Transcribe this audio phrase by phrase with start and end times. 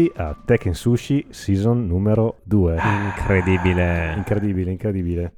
[0.00, 2.76] benvenuti a Tekken Sushi Season numero 2.
[3.04, 4.14] Incredibile.
[4.16, 5.32] Incredibile, incredibile.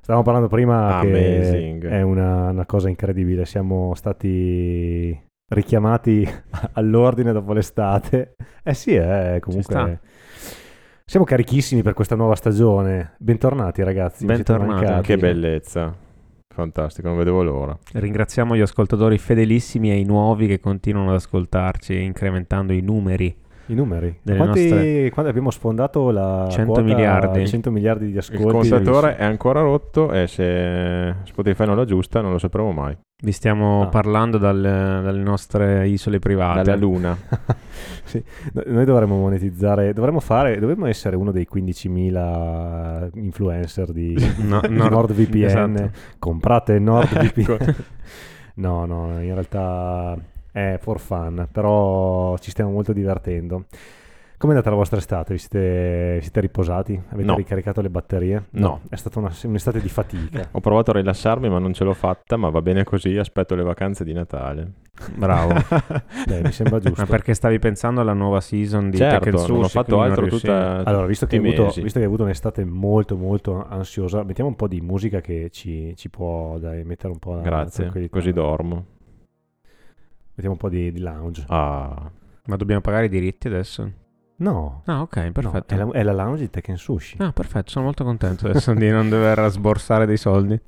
[0.00, 1.82] Stavamo parlando prima Amazing.
[1.82, 3.44] che è una, una cosa incredibile.
[3.44, 5.16] Siamo stati
[5.48, 6.28] richiamati
[6.74, 8.34] all'ordine dopo l'estate.
[8.64, 9.72] Eh sì, eh, comunque...
[9.72, 10.00] sta.
[11.04, 13.14] Siamo carichissimi per questa nuova stagione.
[13.18, 14.24] Bentornati ragazzi.
[14.24, 15.02] Bentornati.
[15.02, 15.94] Che bellezza.
[16.48, 17.76] Fantastico, non vedevo l'ora.
[17.92, 23.34] Ringraziamo gli ascoltatori fedelissimi e i nuovi che continuano ad ascoltarci, incrementando i numeri.
[23.66, 24.18] I numeri.
[24.24, 27.46] Quanti, nostre- quando abbiamo sfondato la 100 quota- miliardi.
[27.46, 28.68] 100 miliardi di Il ascolti.
[28.68, 32.96] contatore è ancora rotto e se Spotify non lo aggiusta non lo sapremo mai.
[33.22, 33.86] Vi stiamo Ah.
[33.86, 36.62] parlando dal- dalle nostre isole private.
[36.62, 37.16] Dalla luna.
[38.04, 38.22] Sì,
[38.52, 44.74] no- noi dovremmo monetizzare, dovremmo fare, dovremmo essere uno dei 15.000 influencer di, No, di
[44.74, 45.44] Nord- NordVPN.
[45.44, 45.90] esatto.
[46.18, 47.40] Comprate NordVPN.
[47.40, 47.56] Ecco.
[48.56, 50.18] no, no, in realtà
[50.52, 53.64] è for fun, però ci stiamo molto divertendo.
[54.36, 55.34] Com'è andata la vostra estate?
[55.34, 57.00] Vi siete, vi siete riposati?
[57.10, 57.36] Avete No.
[57.36, 58.46] ricaricato le batterie?
[58.50, 58.80] No.
[58.88, 60.48] È stata una- un'estate di fatica.
[60.50, 63.62] Ho provato a rilassarmi ma non ce l'ho fatta, ma va bene così, aspetto le
[63.62, 64.72] vacanze di Natale.
[65.14, 65.54] Bravo.
[66.26, 67.02] Beh, mi sembra giusto.
[67.02, 69.52] Ma perché stavi pensando alla nuova season di certo, Tekken Sushi?
[69.52, 73.16] non ho fatto altro tutta Allora, visto che, avuto, visto che hai avuto un'estate molto
[73.16, 77.34] molto ansiosa, mettiamo un po' di musica che ci, ci può dai, mettere un po'
[77.34, 78.86] la Grazie, così dormo.
[80.34, 81.44] Mettiamo un po' di, di lounge.
[81.48, 82.10] Ah,
[82.46, 83.90] Ma dobbiamo pagare i diritti adesso?
[84.36, 85.74] No, Ah, ok, no, perfetto.
[85.74, 87.16] è, la, è la lounge di Tekken Sushi.
[87.20, 90.58] Ah, perfetto, sono molto contento adesso di non dover sborsare dei soldi.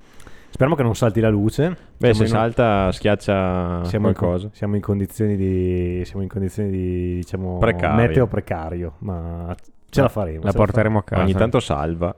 [0.50, 1.68] Speriamo che non salti la luce.
[1.96, 4.50] beh, Siamo se in- salta schiaccia siamo in, qualcosa.
[4.52, 7.96] siamo in condizioni di, siamo in condizioni di diciamo, Precario.
[7.96, 9.52] meteo precario, ma
[9.88, 10.44] ce la faremo.
[10.44, 11.22] La porteremo a casa.
[11.22, 12.14] Ogni tanto salva.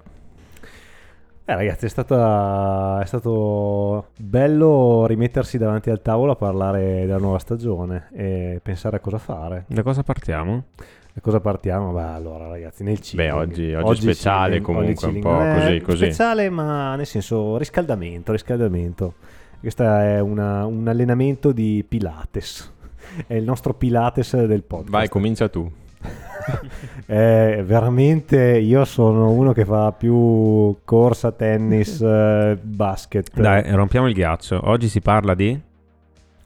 [1.48, 7.38] Eh ragazzi, è, stata, è stato bello rimettersi davanti al tavolo a parlare della nuova
[7.38, 9.64] stagione e pensare a cosa fare.
[9.68, 10.64] Da cosa partiamo?
[11.12, 11.92] Da cosa partiamo?
[11.92, 13.30] Beh, allora ragazzi, nel chilling.
[13.30, 15.96] Beh, oggi- oggi speciale chilling, comunque, oggi un po' così, così.
[15.98, 19.14] Speciale, ma nel senso riscaldamento, riscaldamento.
[19.60, 22.72] Questo è una- un allenamento di Pilates.
[23.24, 24.90] È il nostro Pilates del podcast.
[24.90, 25.70] Vai, comincia tu.
[27.08, 33.30] Eh, veramente io sono uno che fa più corsa, tennis, eh, basket.
[33.40, 34.60] Dai, rompiamo il ghiaccio.
[34.64, 35.58] Oggi si parla di...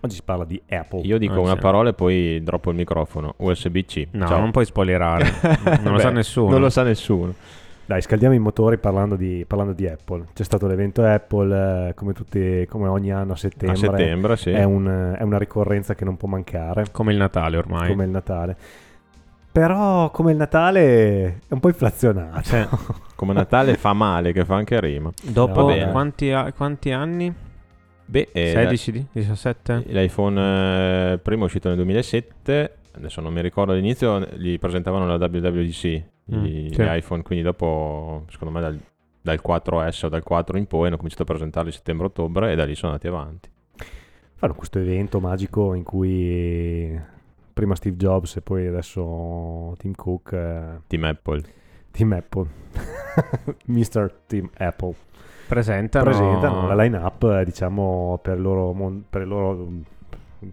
[0.03, 1.01] Oggi si parla di Apple.
[1.03, 1.59] Io dico Ah, una sì.
[1.61, 3.35] parola e poi droppo il microfono.
[3.39, 4.09] USB-C.
[4.13, 4.39] No, Ciao.
[4.41, 5.31] non puoi spoilerare.
[5.83, 6.51] non lo sa Beh, nessuno.
[6.51, 7.35] Non lo sa nessuno.
[7.87, 10.27] Dai, scaldiamo i motori parlando di, parlando di Apple.
[10.33, 13.73] C'è stato l'evento Apple, eh, come, tutti, come ogni anno a settembre.
[13.89, 14.51] A settembre, sì.
[14.51, 17.89] È, un- è una ricorrenza che non può mancare, Come il Natale ormai.
[17.89, 18.57] come il Natale.
[19.53, 22.43] Però, come il Natale, è un po' inflazionato.
[22.43, 22.69] Cioè,
[23.17, 25.11] Come Natale fa male, che fa anche rima.
[25.23, 25.91] dopo bene.
[25.91, 27.35] quanti, quanti anni?
[28.07, 28.93] Beh, eh, 16?
[28.93, 29.85] di- 17?
[29.89, 32.77] l'iPhone eh, primo è uscito nel 2007.
[32.93, 36.03] Adesso non mi ricordo all'inizio, li presentavano alla WWDC.
[36.33, 36.83] Mm, gli, sì.
[36.83, 38.81] gli iPhone, quindi dopo, secondo me, dal,
[39.21, 42.75] dal 4S o dal 4 in poi hanno cominciato a presentarli settembre-ottobre e da lì
[42.75, 43.51] sono andati avanti.
[44.37, 46.99] Fanno questo evento magico in cui
[47.61, 51.43] prima Steve Jobs e poi adesso Tim Cook, eh, Team Apple.
[51.91, 52.47] Team Apple,
[53.67, 54.11] Mr.
[54.27, 54.95] Team Apple,
[55.47, 56.05] Presentano...
[56.05, 59.81] presentano la line-up, eh, diciamo, per il loro, mon- per il loro mm,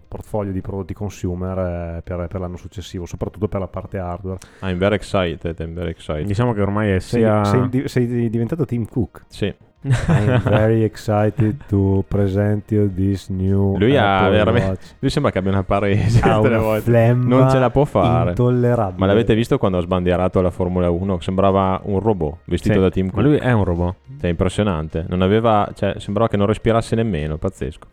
[0.06, 1.58] portfolio di prodotti consumer
[1.96, 4.38] eh, per, per l'anno successivo, soprattutto per la parte hardware.
[4.60, 6.26] I'm very excited, I'm very excited.
[6.26, 7.44] Diciamo che ormai è Sei, sia...
[7.44, 9.24] sei di- sei diventato Tim Cook.
[9.28, 9.54] Sì.
[9.80, 14.94] I'm very excited to present you this new Lui ha Apple veramente- Watch.
[14.98, 16.48] Lui sembra che abbia una parese Ha tutte
[16.90, 18.30] le una Non ce la può fare.
[18.30, 18.98] intollerabile.
[18.98, 21.20] Ma l'avete visto quando ha sbandierato la Formula 1?
[21.20, 23.24] Sembrava un robot vestito Sì, da Team Ma Cook.
[23.24, 23.94] lui è un robot.
[24.20, 25.04] Cioè, impressionante.
[25.08, 27.86] Non aveva, cioè, sembrava che non respirasse nemmeno, pazzesco.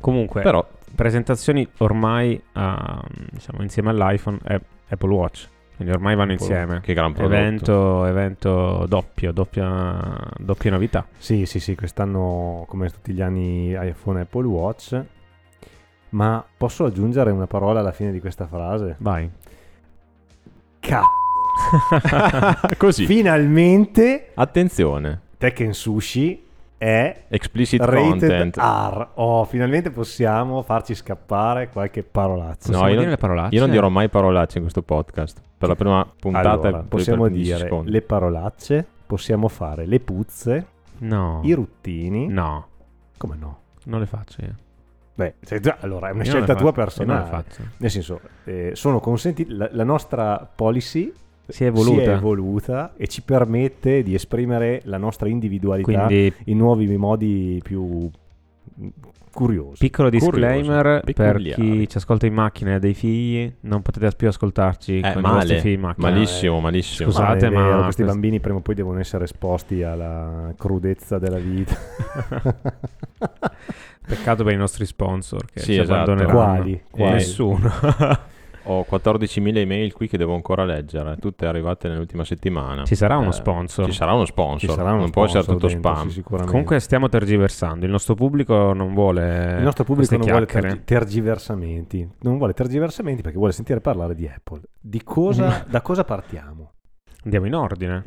[0.00, 0.64] Comunque, Però,
[0.94, 4.60] presentazioni ormai ah, diciamo, insieme all'iPhone è
[4.90, 5.48] Apple Watch.
[5.78, 6.80] Quindi ormai vanno insieme.
[6.80, 7.36] che gran prodotto.
[7.36, 11.06] Evento, evento doppio, doppia, doppia novità.
[11.18, 15.04] Sì, sì, sì, quest'anno come tutti gli anni iPhone e Apple Watch.
[16.08, 18.96] Ma posso aggiungere una parola alla fine di questa frase?
[18.98, 19.30] Vai.
[20.80, 21.06] Cazzo!
[22.76, 23.06] Così.
[23.06, 25.20] Finalmente Attenzione.
[25.38, 26.47] Tekken Sushi
[26.78, 28.56] è Explicit rated content.
[28.56, 29.08] R.
[29.14, 32.70] Oh, finalmente possiamo farci scappare qualche parolazzo.
[32.70, 33.54] No, Possiamo io dire non- le parolacce?
[33.56, 35.40] Io non dirò mai parolacce in questo podcast.
[35.58, 37.90] Per la prima puntata Allora, possiamo per 10 dire secondi.
[37.90, 40.66] le parolacce, possiamo fare le puzze,
[40.98, 41.40] No.
[41.42, 42.28] i ruttini.
[42.28, 42.66] No,
[43.16, 43.58] Come no?
[43.84, 44.54] non le faccio io.
[45.14, 47.24] Beh, se- già, allora è una Io scelta tua io Non personale.
[47.24, 47.62] le faccio.
[47.78, 49.52] Nel senso, eh, sono consentiti.
[49.52, 51.12] La, la nostra policy
[51.48, 52.02] Si è evoluta.
[52.02, 57.60] si è evoluta e ci permette di esprimere la nostra individualità Quindi in nuovi modi
[57.62, 58.10] più
[59.32, 59.78] curiosi.
[59.78, 61.62] Piccolo Curioso, disclaimer per peculiare.
[61.62, 65.22] chi ci ascolta in macchina e ha dei figli, non potete più ascoltarci Eh, con
[65.22, 66.10] i vostri male, figli in macchina.
[66.10, 67.10] malissimo, malissimo.
[67.10, 67.22] Scusa.
[67.22, 70.52] Ma è Scusate, ma vero, questi quest- bambini prima o poi devono essere esposti alla
[70.56, 71.76] crudezza della vita.
[74.08, 76.10] Peccato per i nostri sponsor che Sì, ci esatto.
[76.12, 76.32] abbandoneranno.
[76.38, 76.82] Quali?
[76.90, 77.12] Quali?
[77.12, 77.70] Nessuno.
[78.70, 82.84] Ho 14.000 email qui che devo ancora leggere, tutte arrivate nell'ultima settimana.
[82.84, 83.86] Ci sarà uno Eh, sponsor.
[83.86, 86.06] Ci sarà uno sponsor, Ci sarà uno non può essere sponsor tutto dentro, spam.
[86.08, 86.50] sì, sicuramente.
[86.52, 90.68] Comunque stiamo tergiversando, il nostro pubblico non vuole il nostro pubblico non vuole chiacchiere.
[90.84, 94.60] tergi- tergiversamenti, non vuole tergiversamenti perché vuole sentire parlare di Apple.
[94.78, 96.72] Di cosa, da cosa partiamo?
[97.24, 98.04] Andiamo in ordine.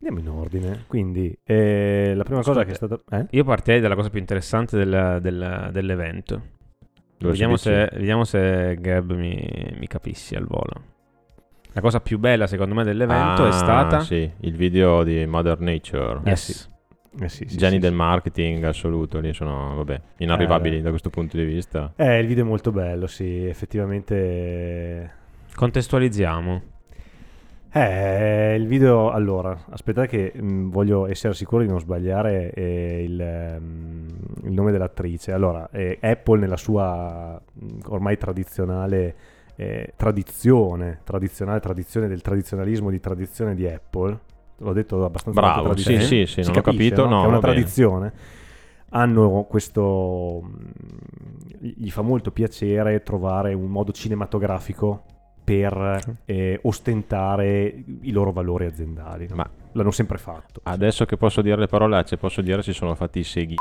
[0.00, 0.84] Andiamo in ordine.
[0.86, 2.66] Quindi, eh, la prima cosa Scusate.
[2.66, 3.00] che è stata...
[3.10, 3.26] Eh?
[3.30, 6.42] Io partirei dalla cosa più interessante del- del- dell'evento.
[7.18, 10.94] Vediamo se, vediamo se Gab mi, mi capissi al volo.
[11.72, 14.00] La cosa più bella secondo me dell'evento Ah, è stata...
[14.00, 16.20] sì, il video di Mother Nature.
[16.24, 16.70] Yes.
[17.18, 17.96] Eh sì, sì, Geni sì, del sì.
[17.96, 21.92] marketing assoluto, lì sono, vabbè, inarrivabili Eh, da questo punto di vista.
[21.96, 25.12] Eh, il video è molto bello, sì, effettivamente...
[25.54, 26.62] Contestualizziamo.
[27.78, 33.20] Eh, il video, allora, aspettate che mh, voglio essere sicuro di non sbagliare eh, il,
[33.20, 34.06] ehm,
[34.44, 35.32] il nome dell'attrice.
[35.32, 39.14] Allora, eh, Apple nella sua mh, ormai tradizionale
[39.56, 44.18] eh, tradizione, tradizionale tradizione del tradizionalismo di tradizione di Apple,
[44.56, 47.10] l'ho detto abbastanza Bravo, sì, sì, sì, si non ho capito, no?
[47.10, 47.52] no, è una bene.
[47.52, 48.12] tradizione.
[48.88, 55.02] Hanno questo, mh, gli fa molto piacere trovare un modo cinematografico
[55.46, 59.28] per eh, ostentare i loro valori aziendali.
[59.28, 59.36] no?
[59.36, 60.60] Ma- L'hanno sempre fatto.
[60.62, 63.56] Adesso che posso dire le parolacce, posso dire si sono fatti i seghini.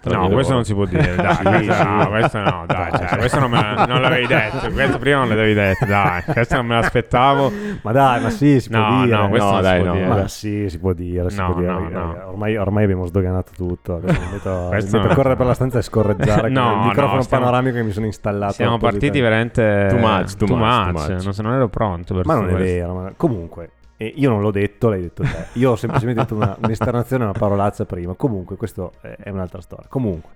[0.00, 1.34] tra No, questo non si può dire, dai.
[1.40, 1.82] Sì, questo, sì.
[1.82, 2.90] no, questo no, dai.
[2.92, 3.16] Cioè, sì.
[3.16, 4.70] questo non, me la- non l'avevi detto.
[4.70, 6.22] Questo prima non l'avevi detto, dai.
[6.22, 7.52] Questo non me l'aspettavo.
[7.82, 9.16] Ma dai, ma sì, si No, può dire.
[9.16, 10.06] no, questo No, non dai, si può no, dire.
[10.08, 11.72] Ma sì, si può dire, si No, può dire.
[11.88, 12.22] no.
[12.28, 13.96] Ormai, ormai abbiamo sdoganato tutto.
[13.96, 16.78] Adesso mi metto, mi Questo metto correre per la stanza e scorreggiare No, con il
[16.78, 18.52] no, microfono stiamo- panoramico che mi sono installato.
[18.52, 21.24] Siamo partiti veramente Too much, too much, too much.
[21.24, 22.64] Non, se- non ero pronto per Ma non è questo.
[22.64, 22.94] vero.
[22.94, 23.70] ma- Comunque,
[24.02, 25.46] eh, io non l'ho detto, l'hai detto te.
[25.58, 28.14] Io ho semplicemente detto una, un'esternazione, una parolazza prima.
[28.14, 29.86] Comunque, questo è, un'altra storia.
[29.88, 30.30] Comunque,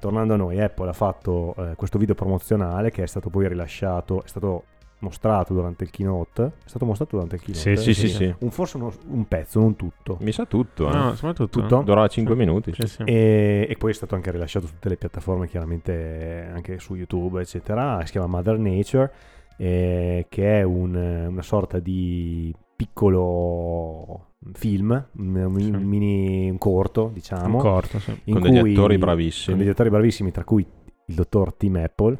[0.00, 4.24] tornando a noi, Apple ha fatto eh, questo video promozionale che è stato poi rilasciato,
[4.24, 4.64] è stato
[5.00, 6.42] mostrato durante il keynote.
[6.64, 7.76] È stato mostrato durante il keynote.
[7.76, 8.34] Sì, Sì, sì, sì.
[8.40, 10.16] Un, forse uno- un pezzo, non tutto.
[10.20, 10.92] Mi sa tutto, eh.
[10.92, 11.60] No, soprattutto.
[11.60, 11.82] Tutto?
[11.82, 12.72] Durava 5 minuti.
[12.74, 13.02] Sì, sì.
[13.04, 17.40] E, e poi è stato anche rilasciato su tutte le piattaforme, chiaramente anche su YouTube,
[17.40, 18.04] eccetera.
[18.06, 19.12] Si chiama Mother Nature,
[19.56, 25.70] eh, che è un- una sorta di piccolo film, un, Sì.
[25.72, 28.16] mini un corto, diciamo, Un corto, sì.
[28.30, 29.58] Con degli cui- attori con bravissimi.
[29.58, 30.64] degli attori bravissimi, tra cui
[31.06, 32.16] il dottor Tim Apple.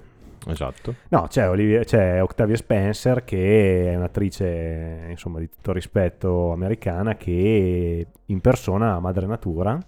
[0.47, 0.95] Esatto.
[1.11, 8.07] No, c'è, Olivia- c'è Octavia Spencer che è un'attrice insomma di tutto rispetto americana che
[8.27, 9.79] impersona Madre Natura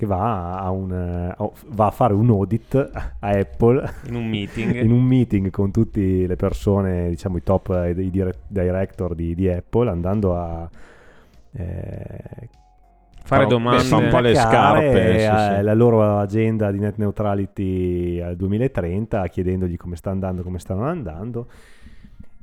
[0.00, 1.34] che va a, un,
[1.66, 4.74] va a fare un audit a Apple In un meeting.
[4.80, 9.34] in un meeting con tutte le persone, diciamo i top eh, i dire- director di,
[9.34, 10.70] di Apple andando a
[11.52, 12.48] eh,
[13.22, 13.94] Fare Fa- domande.
[13.94, 15.62] un po' le scarpe, sì, eh, sì.
[15.62, 21.46] la loro agenda di net neutrality al 2030 chiedendogli come sta andando, come stanno andando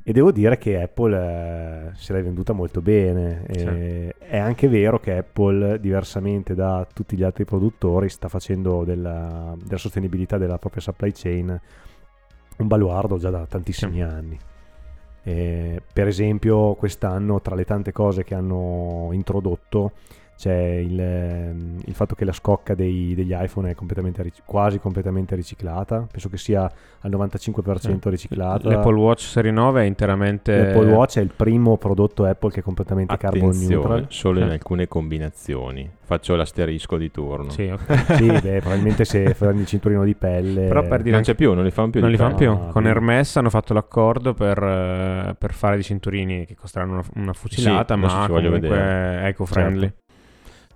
[0.09, 3.43] e devo dire che Apple eh, se l'è venduta molto bene.
[3.45, 9.53] Eh, è anche vero che Apple diversamente da tutti gli altri produttori sta facendo della,
[9.61, 11.59] della sostenibilità della propria supply chain
[12.59, 13.99] un baluardo già da tantissimi Sì.
[13.99, 14.39] anni.
[15.23, 19.91] Eh, per esempio quest'anno tra le tante cose che hanno introdotto
[20.37, 26.07] c'è il, il fatto che la scocca dei- degli iPhone è completamente quasi completamente riciclata,
[26.11, 28.69] penso che sia al 95% riciclata.
[28.69, 30.55] L'Apple Watch Serie 9 è interamente.
[30.73, 34.05] L'Apple Watch è il primo prodotto Apple che è completamente carbon Attenzione, neutral.
[34.09, 34.53] solo in Eh.
[34.53, 35.89] alcune combinazioni.
[36.07, 37.49] Faccio l'asterisco di turno.
[37.49, 38.15] Sì, ok.
[38.15, 40.67] sì, beh, probabilmente se prendi il cinturino di pelle.
[40.67, 41.99] Però per dire Non c'è più, non li fanno più.
[41.99, 42.49] Non li fanno più.
[42.49, 42.89] No, Con no.
[42.89, 47.95] Hermes hanno fatto l'accordo per, eh, per fare dei cinturini che costeranno una, una fucilata,
[47.95, 49.27] Sì, ma comunque vedere.
[49.27, 49.93] eco-friendly.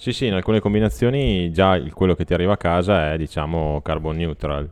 [0.01, 3.81] Sì, sì, in alcune combinazioni già il- quello che ti arriva a casa è, diciamo,
[3.83, 4.67] carbon neutral.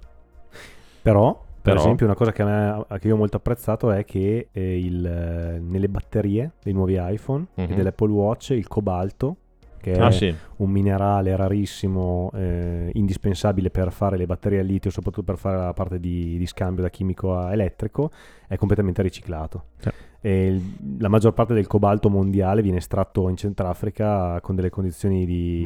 [1.04, 4.06] Però, per Però- esempio, una cosa che, a me- che io ho molto apprezzato è
[4.06, 7.76] che eh, il, eh, nelle batterie dei nuovi iPhone e Mhm.
[7.76, 9.36] dell'Apple Watch il cobalto,
[9.80, 10.34] che è Ah, sì.
[10.58, 15.74] un minerale rarissimo, eh, indispensabile per fare le batterie al litio, soprattutto per fare la
[15.74, 18.10] parte di, di scambio da chimico a elettrico,
[18.48, 19.66] è completamente riciclato.
[19.78, 19.90] Sì.
[20.22, 25.66] Il- la maggior parte del cobalto mondiale viene estratto in Centrafrica con delle condizioni di,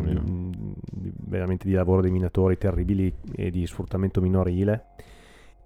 [0.00, 0.20] mia.
[0.92, 4.86] di- veramente di lavoro dei minatori terribili e di sfruttamento minorile.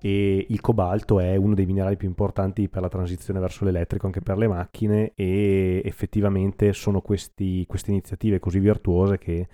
[0.01, 4.21] E il cobalto è uno dei minerali più importanti per la transizione verso l'elettrico anche
[4.21, 9.49] per le macchine e effettivamente sono questi, queste iniziative così virtuose che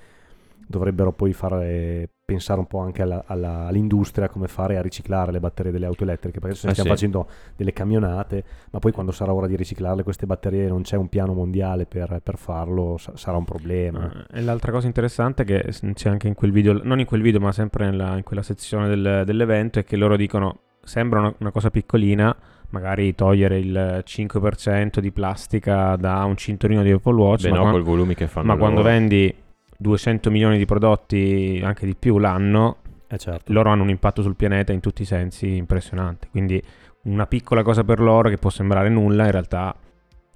[0.66, 5.40] dovrebbero poi fare pensare un po' anche alla- alla- all'industria come fare a riciclare le
[5.40, 6.96] batterie delle auto elettriche, perché adesso Eh stiamo sì.
[6.96, 11.08] facendo delle camionate, ma poi quando sarà ora di riciclarle queste batterie non c'è un
[11.08, 14.10] piano mondiale per, per farlo, sa- sarà un problema.
[14.32, 17.40] Eh, E l'altra cosa interessante che c'è anche in quel video, non in quel video,
[17.40, 21.50] ma sempre nella- in quella sezione del- dell'evento, è che loro dicono: sembra una, una
[21.50, 22.34] cosa piccolina,
[22.70, 27.62] magari togliere il 5% di plastica da un cinturino di Apple Watch, Beh, ma, no,
[27.64, 28.88] qua- col volumi che fanno ma quando loro.
[28.88, 29.34] vendi
[29.76, 32.76] 200 milioni di prodotti, anche di più l'anno,
[33.08, 33.52] Eh certo.
[33.52, 36.28] loro hanno un impatto sul pianeta in tutti i sensi impressionante.
[36.30, 36.62] Quindi
[37.02, 39.74] una piccola cosa per loro che può sembrare nulla, in realtà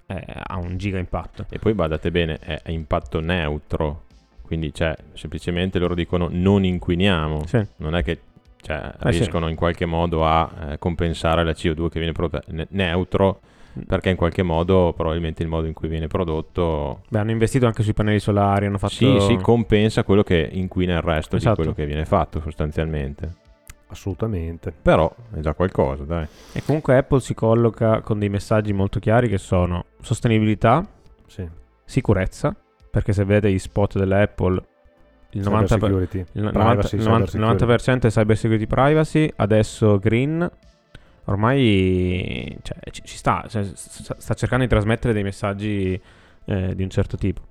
[0.06, 1.46] eh, ha un giga impatto.
[1.50, 4.02] E poi badate bene, è impatto neutro.
[4.42, 7.46] Quindi, cioè, semplicemente loro dicono non inquiniamo.
[7.46, 7.62] Sì.
[7.76, 8.20] Non è che
[8.60, 9.18] cioè, Eh, sì.
[9.18, 12.42] riescono in qualche modo a eh, compensare la CO2 che viene prodotta.
[12.52, 13.40] Ne- neutro,
[13.86, 17.82] perché in qualche modo, probabilmente il modo in cui viene prodotto, Beh, hanno investito anche
[17.82, 18.94] sui pannelli solari, hanno fatto...
[18.94, 21.54] sì, sì, compensa quello che inquina il resto Esatto.
[21.56, 23.34] di quello che viene fatto sostanzialmente.
[23.90, 24.72] Assolutamente.
[24.82, 26.26] Però è già qualcosa, dai.
[26.52, 30.86] E comunque Apple si colloca con dei messaggi molto chiari che sono sostenibilità,
[31.26, 31.48] Sì.
[31.84, 32.54] sicurezza,
[32.90, 34.62] perché se vedete gli spot dell'Apple,
[35.30, 36.24] il 90%, Cyber security.
[36.32, 40.50] il 90%, Privacy, il cyber 90% il 90% è cyber security privacy, adesso green,
[41.28, 46.00] ormai cioè, ci, ci sta, cioè, sta, cercando di trasmettere dei messaggi
[46.44, 47.42] eh, di un certo tipo.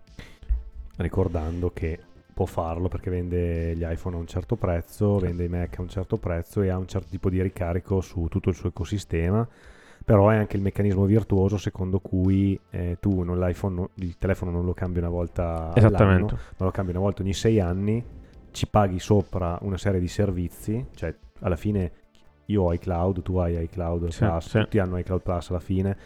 [0.97, 1.99] ricordando che
[2.33, 5.89] può farlo perché vende gli iPhone a un certo prezzo, vende i Mac a un
[5.89, 9.47] certo prezzo e ha un certo tipo di ricarico su tutto il suo ecosistema.
[10.05, 14.51] Però è anche il meccanismo virtuoso secondo cui eh, tu non l'iPhone, no- il telefono
[14.51, 18.01] non lo cambi una volta all'anno, ma lo cambi una volta ogni sei anni,
[18.51, 21.91] ci paghi sopra una serie di servizi, cioè alla fine
[22.47, 24.59] io ho iCloud, tu hai iCloud Sì, Plus, sì.
[24.59, 25.97] tutti hanno iCloud Plus alla fine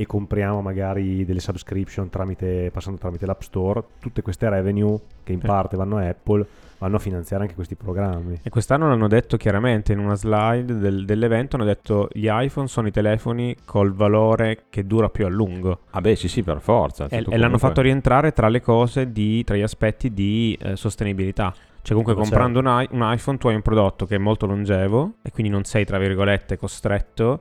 [0.00, 5.40] e compriamo magari delle subscription tramite, passando tramite l'App Store, tutte queste revenue che in
[5.40, 5.46] Sì.
[5.46, 6.46] parte vanno a Apple
[6.78, 8.38] vanno a finanziare anche questi programmi.
[8.40, 12.86] E quest'anno l'hanno detto chiaramente in una slide del- dell'evento, hanno detto gli iPhone sono
[12.86, 15.80] i telefoni col valore che dura più a lungo.
[15.90, 17.06] Ah beh, sì, sì, per forza.
[17.06, 20.76] E, Cioè, e l'hanno fatto rientrare tra le cose, di, tra gli aspetti di eh,
[20.76, 21.52] sostenibilità.
[21.88, 24.44] Cioè comunque Ma comprando un, i- un iPhone tu hai un prodotto che è molto
[24.44, 27.40] longevo e quindi non sei, tra virgolette, costretto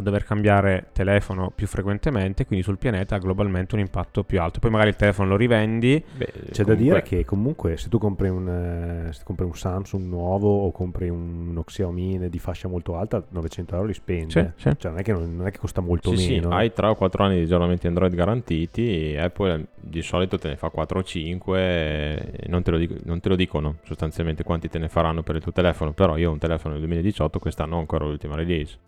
[0.00, 4.58] a dover cambiare telefono più frequentemente, quindi sul pianeta ha globalmente un impatto più alto.
[4.58, 7.98] Poi magari il telefono lo rivendi, Beh, C'è da comunque- dire che comunque se tu
[7.98, 12.96] compri un, eh, compri un Samsung nuovo o compri un, uno Xiaomi di fascia molto
[12.96, 14.30] alta, 900 euro li spendi.
[14.32, 14.52] Sì, eh.
[14.56, 14.70] sì.
[14.76, 16.50] Cioè non è, che non, non è che costa molto Sì, sì, meno.
[16.50, 20.56] hai 3 o 4 anni di aggiornamenti Android garantiti e Apple di solito te ne
[20.56, 24.68] fa 4 o 5 e non te, lo dico- non te lo dicono sostanzialmente quanti
[24.68, 27.76] te ne faranno per il tuo telefono, però io ho un telefono del 2018, quest'anno
[27.76, 28.78] ho ancora l'ultima release,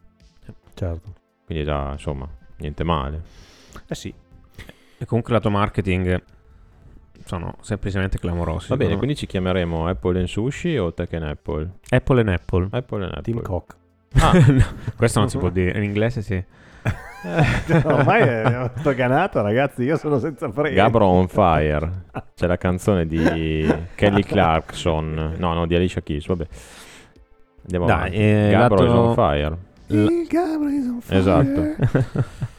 [0.74, 1.12] Certo.
[1.44, 3.22] quindi già insomma niente male.
[3.86, 4.12] Eh sì.
[4.98, 6.22] e comunque lato marketing
[7.24, 8.68] sono semplicemente clamorosi.
[8.68, 8.96] Va bene, me.
[8.96, 11.70] quindi ci chiameremo Apple and Sushi o Tech and Apple?
[11.90, 12.68] Apple and Apple.
[12.70, 13.22] Apple and Apple.
[13.22, 13.76] Team Cock.
[14.14, 14.64] Ah, No,
[14.96, 16.44] questo non si può dire, in inglese sì.
[17.84, 19.84] Ormai è doganato, ragazzi.
[19.84, 20.74] Io sono senza freni.
[20.74, 22.06] Gabro on Fire.
[22.34, 25.34] C'è la canzone di Kelly Clarkson.
[25.38, 26.46] No, no, di Alicia Keys, vabbè.
[27.62, 28.16] Andiamo Dai, avanti.
[28.16, 29.56] eh, Gabro lato- is on fire.
[29.96, 31.18] Il fire.
[31.18, 32.30] Esatto.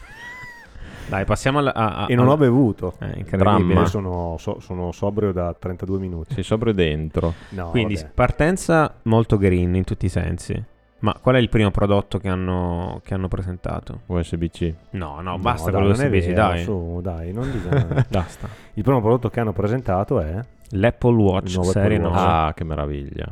[1.10, 1.74] Dai, passiamo alla...
[1.74, 2.96] a- a- E non ho bevuto.
[3.00, 3.86] Eh, incredibile.
[3.86, 6.34] Sono, so- sono sobrio da 32 minuti.
[6.34, 7.34] Sei sobrio dentro.
[7.50, 8.10] No, Quindi vabbè.
[8.14, 10.72] partenza molto green in tutti i sensi.
[11.00, 14.02] Ma qual è il primo prodotto che hanno, che hanno presentato?
[14.06, 14.74] USB-C.
[14.92, 16.64] No, no, No, basta dai, con è l'USB-C, vero, dai.
[16.64, 18.06] Su, dai, non bisogna.
[18.08, 18.48] Basta.
[18.76, 22.16] Il primo prodotto che hanno presentato è L'Apple Watch serie Apple 9.
[22.16, 22.26] Watch.
[22.26, 23.28] Ah, che meraviglia.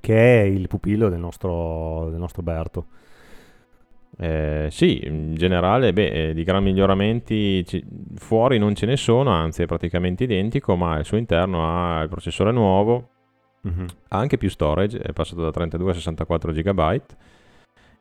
[0.00, 2.86] che è il pupillo del nostro, del nostro Berto.
[4.18, 7.84] Eh, sì, in generale, beh, eh, di gran miglioramenti ci-
[8.16, 12.08] fuori non ce ne sono, anzi è praticamente identico, ma al suo interno ha il
[12.08, 13.08] processore nuovo,
[14.08, 17.00] ha anche più storage, è passato da 32 a 64 GB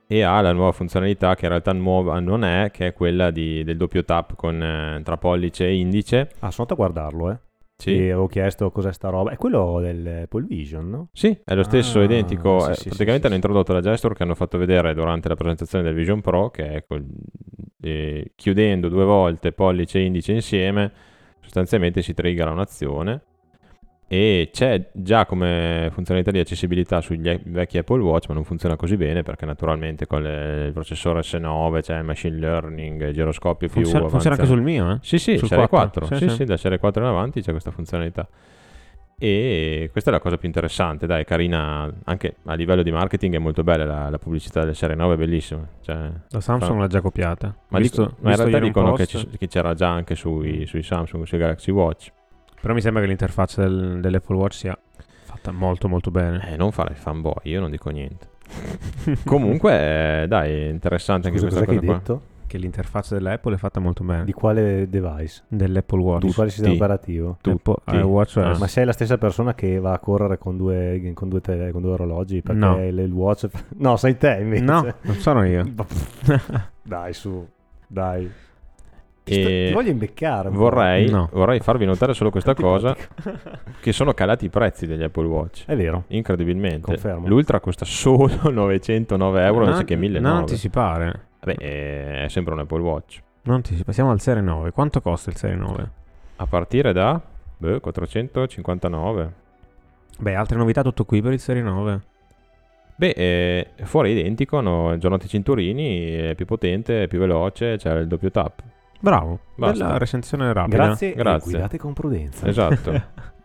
[0.08, 3.64] e ha la nuova funzionalità che in realtà nuova non è, che è quella di-
[3.64, 6.20] del doppio tap con, eh, tra pollice e indice.
[6.40, 7.40] Ah, sono andato a guardarlo, eh.
[7.82, 9.32] Sì, E avevo chiesto cos'è sta roba.
[9.32, 11.08] È quello del Apple Vision, no?
[11.12, 12.60] Sì, è lo stesso Ah, identico.
[12.60, 15.84] sì, eh, sì, praticamente hanno introdotto la gesture che hanno fatto vedere durante la presentazione
[15.84, 17.06] del Vision Pro, che è col-
[17.82, 20.92] eh, chiudendo due volte pollice e indice insieme,
[21.40, 23.22] sostanzialmente si triggera un'azione.
[24.14, 28.98] E c'è già come funzionalità di accessibilità sugli vecchi Apple Watch, ma non funziona così
[28.98, 33.82] bene perché naturalmente con le- il processore S9 c'è il machine learning, il giroscopio più
[33.84, 34.98] Funziona, funziona anche sul mio, eh?
[35.02, 36.18] Sì, sì, Sul serie 4, 4.
[36.18, 36.44] sì, Sì, sì.
[36.44, 38.28] da serie 4 in avanti c'è questa funzionalità.
[39.18, 43.38] E questa è la cosa più interessante, dai, carina anche a livello di marketing, è
[43.38, 45.66] molto bella la, la pubblicità delle serie 9, è bellissima.
[45.80, 45.96] Cioè,
[46.32, 47.56] La Samsung fa- l'ha già copiata.
[47.70, 50.66] ma, Visto- dico- ma in visto realtà dicono che, ci- che c'era già anche sui,
[50.66, 52.12] sui Samsung, sui Galaxy Watch.
[52.62, 54.78] Però mi sembra che l'interfaccia del- dell'Apple Watch sia
[55.24, 56.52] Fatta molto molto bene.
[56.52, 58.28] Eh, non fare il fanboy, io non dico niente.
[59.26, 61.98] Comunque, eh, dai, interessante Scusa, anche questa che hai cosa qua.
[61.98, 62.22] detto?
[62.48, 64.26] Che l'interfaccia dell'Apple è fatta molto bene.
[64.26, 65.44] Di quale device?
[65.48, 66.26] Dell'Apple Watch.
[66.26, 67.30] Di quale sistema operativo?
[67.42, 67.96] Apple Tutti.
[67.96, 68.58] iWatch Ah.
[68.60, 71.82] Ma sei la stessa persona che va a correre con due, con due, tele- con
[71.82, 72.42] due orologi?
[72.42, 72.86] Perché No.
[72.86, 73.48] il il watch...
[73.78, 74.64] No, sei te invece.
[74.64, 75.64] No, non sono io.
[76.84, 77.48] dai, su.
[77.88, 78.30] Dai.
[79.24, 80.50] E ti voglio imbeccare.
[80.50, 81.30] Vorrei, No.
[81.32, 82.96] vorrei farvi notare solo questa cosa,
[83.80, 85.66] che sono calati i prezzi degli Apple Watch.
[85.66, 86.06] È vero.
[86.08, 86.82] Incredibilmente.
[86.82, 87.28] Confermo.
[87.28, 90.28] L'Ultra costa solo 909 euro Non- invece che 1900.
[90.28, 91.20] Non anticipare.
[91.44, 93.20] Beh, è sempre un Apple Watch.
[93.44, 93.92] Non anticipa.
[93.92, 94.72] Siamo al Serie 9.
[94.72, 95.90] Quanto costa il Serie 9?
[96.38, 97.20] A partire da
[97.58, 99.32] beh, 459.
[100.20, 102.02] Beh, altre novità tutto qui per il Serie 9.
[102.96, 107.92] Beh, eh, fuori identico, hanno aggiornato i cinturini, è più potente, è più veloce, c'è
[107.98, 108.62] il doppio tap.
[109.02, 109.40] Bravo.
[109.56, 109.84] Basta.
[109.84, 110.86] Bella recensione rapida.
[110.86, 111.50] Grazie, Grazie.
[111.50, 112.48] e guidate con prudenza.
[112.48, 113.30] Esatto.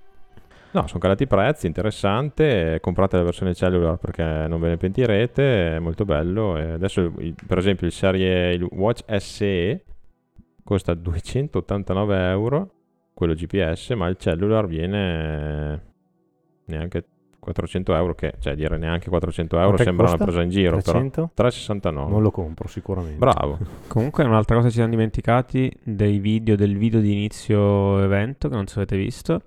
[0.76, 2.80] No, sono calati i prezzi, interessante.
[2.82, 6.58] Comprate la versione cellular perché non ve ne pentirete, è molto bello.
[6.58, 7.14] E adesso,
[7.46, 9.84] per esempio, il serie il Watch SE
[10.62, 12.70] costa 289 euro,
[13.14, 15.82] quello GPS, ma il cellular viene
[16.66, 17.04] neanche
[17.38, 20.24] 400 euro, che, cioè dire neanche 400 euro Quant'è che sembra una costa?
[20.32, 21.10] presa in giro, 300?
[21.12, 22.10] però 369.
[22.10, 23.18] Non lo compro sicuramente.
[23.18, 23.58] Bravo.
[23.88, 28.66] Comunque un'altra cosa ci siamo dimenticati dei video del video di inizio evento che non
[28.66, 29.40] so se avete visto.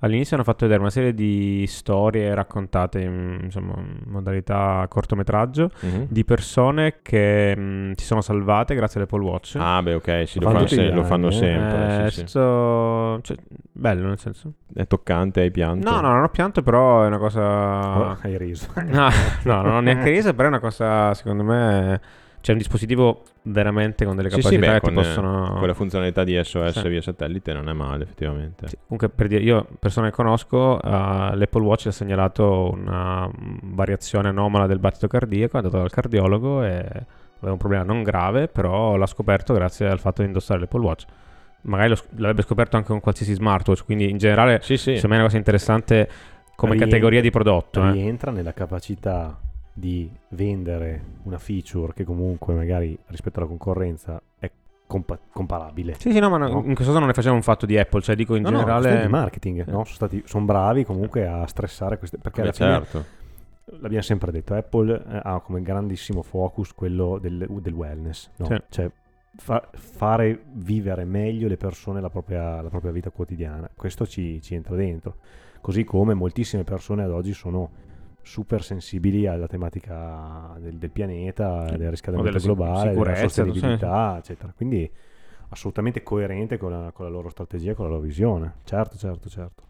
[0.00, 6.06] All'inizio hanno fatto vedere una serie di storie raccontate in, insomma, in modalità cortometraggio Mhm.
[6.10, 9.56] di persone che mh, si sono salvate grazie all'Apple Watch.
[9.58, 11.32] Ah, beh, ok, sì, Lo fanno se- lo fanno eh.
[11.32, 12.04] sempre.
[12.04, 12.26] Eh, sì, sì.
[12.26, 13.36] cioè,
[13.72, 14.52] bello nel senso.
[14.74, 15.88] È toccante, hai pianto.
[15.88, 18.18] No, no, non ho pianto, però è una Oh, cosa...
[18.22, 18.66] hai riso.
[18.84, 19.08] No,
[19.44, 22.00] no, non ho neanche riso, però è una cosa, secondo me...
[22.44, 25.54] C'è un dispositivo veramente con delle Sì, sì, capacità beh, che con, possono...
[25.56, 26.88] Quella funzionalità di SOS Sì.
[26.90, 28.68] via satellite non è male, effettivamente.
[28.68, 33.26] Sì, comunque per dire, io persone che conosco, eh, l'Apple Watch ha segnalato una
[33.62, 38.48] variazione anomala del battito cardiaco, è andato dal cardiologo e aveva un problema non grave,
[38.48, 41.04] però l'ha scoperto grazie al fatto di indossare l'Apple Watch.
[41.62, 44.96] Magari lo l'avrebbe scoperto anche con qualsiasi smartwatch, quindi in generale Sì, sì.
[44.96, 46.08] secondo me è una cosa interessante
[46.56, 47.82] come Rientra- categoria di prodotto.
[47.82, 47.92] eh.
[47.92, 49.38] Rientra nella capacità
[49.72, 54.50] di vendere una feature che comunque magari rispetto alla concorrenza è
[54.86, 55.94] compa- comparabile.
[55.98, 56.58] Sì, sì, no, ma no- No.
[56.58, 58.58] in questo caso non ne facciamo un fatto di Apple, cioè dico in No, no,
[58.58, 58.80] generale...
[58.82, 59.64] questione di marketing, Eh.
[59.70, 59.82] no?
[59.84, 63.04] Sono, stati, sono bravi comunque a stressare queste perché Beh, certo.
[63.80, 68.46] l'abbiamo sempre detto, Apple eh, ha come grandissimo focus quello del, del wellness, no?
[68.46, 68.56] Sì.
[68.68, 68.90] cioè
[69.36, 73.68] fa- fare vivere meglio le persone la propria, la propria vita quotidiana.
[73.74, 75.16] Questo ci, ci entra dentro.
[75.64, 77.70] Così come moltissime persone ad oggi sono
[78.20, 81.78] super sensibili alla tematica del, del pianeta, Sì.
[81.78, 84.52] del riscaldamento globale, della sicurezza, sostenibilità, eccetera.
[84.54, 84.90] Quindi
[85.48, 88.56] assolutamente coerente con la, con la loro strategia, con la loro visione.
[88.64, 89.62] Certo, certo, certo.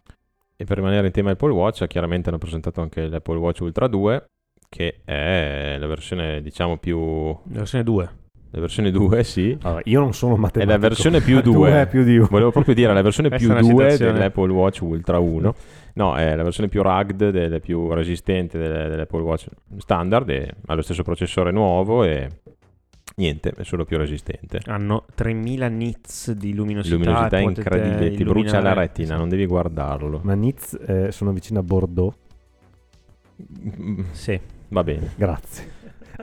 [0.56, 4.24] E per rimanere in tema Apple Watch, chiaramente hanno presentato anche l'Apple Watch Ultra 2,
[4.68, 6.98] che è la versione, diciamo, più...
[7.52, 8.10] La versione 2.
[8.50, 9.56] La versione 2, sì.
[9.62, 10.62] Allora, io non sono matematico.
[10.62, 11.80] È la versione più Tu due.
[11.82, 12.28] è più di uno.
[12.30, 15.54] Volevo proprio dire la versione più Questa è una 2 situazione- dell'Apple Watch Ultra 1.
[15.94, 19.46] No, è la versione più rugged, delle più resistente delle- dell'Apple Watch
[19.78, 22.28] standard e ha lo stesso processore nuovo e
[23.16, 24.60] niente, è solo più resistente.
[24.66, 26.96] Hanno 3000 nits di luminosità.
[26.96, 30.20] Luminosità incredibile, ti brucia la retina, non devi guardarlo.
[30.24, 32.12] Ma Nizz eh, sono vicino a Bordeaux.
[33.80, 35.70] Mm, Sì, Va bene, Grazie.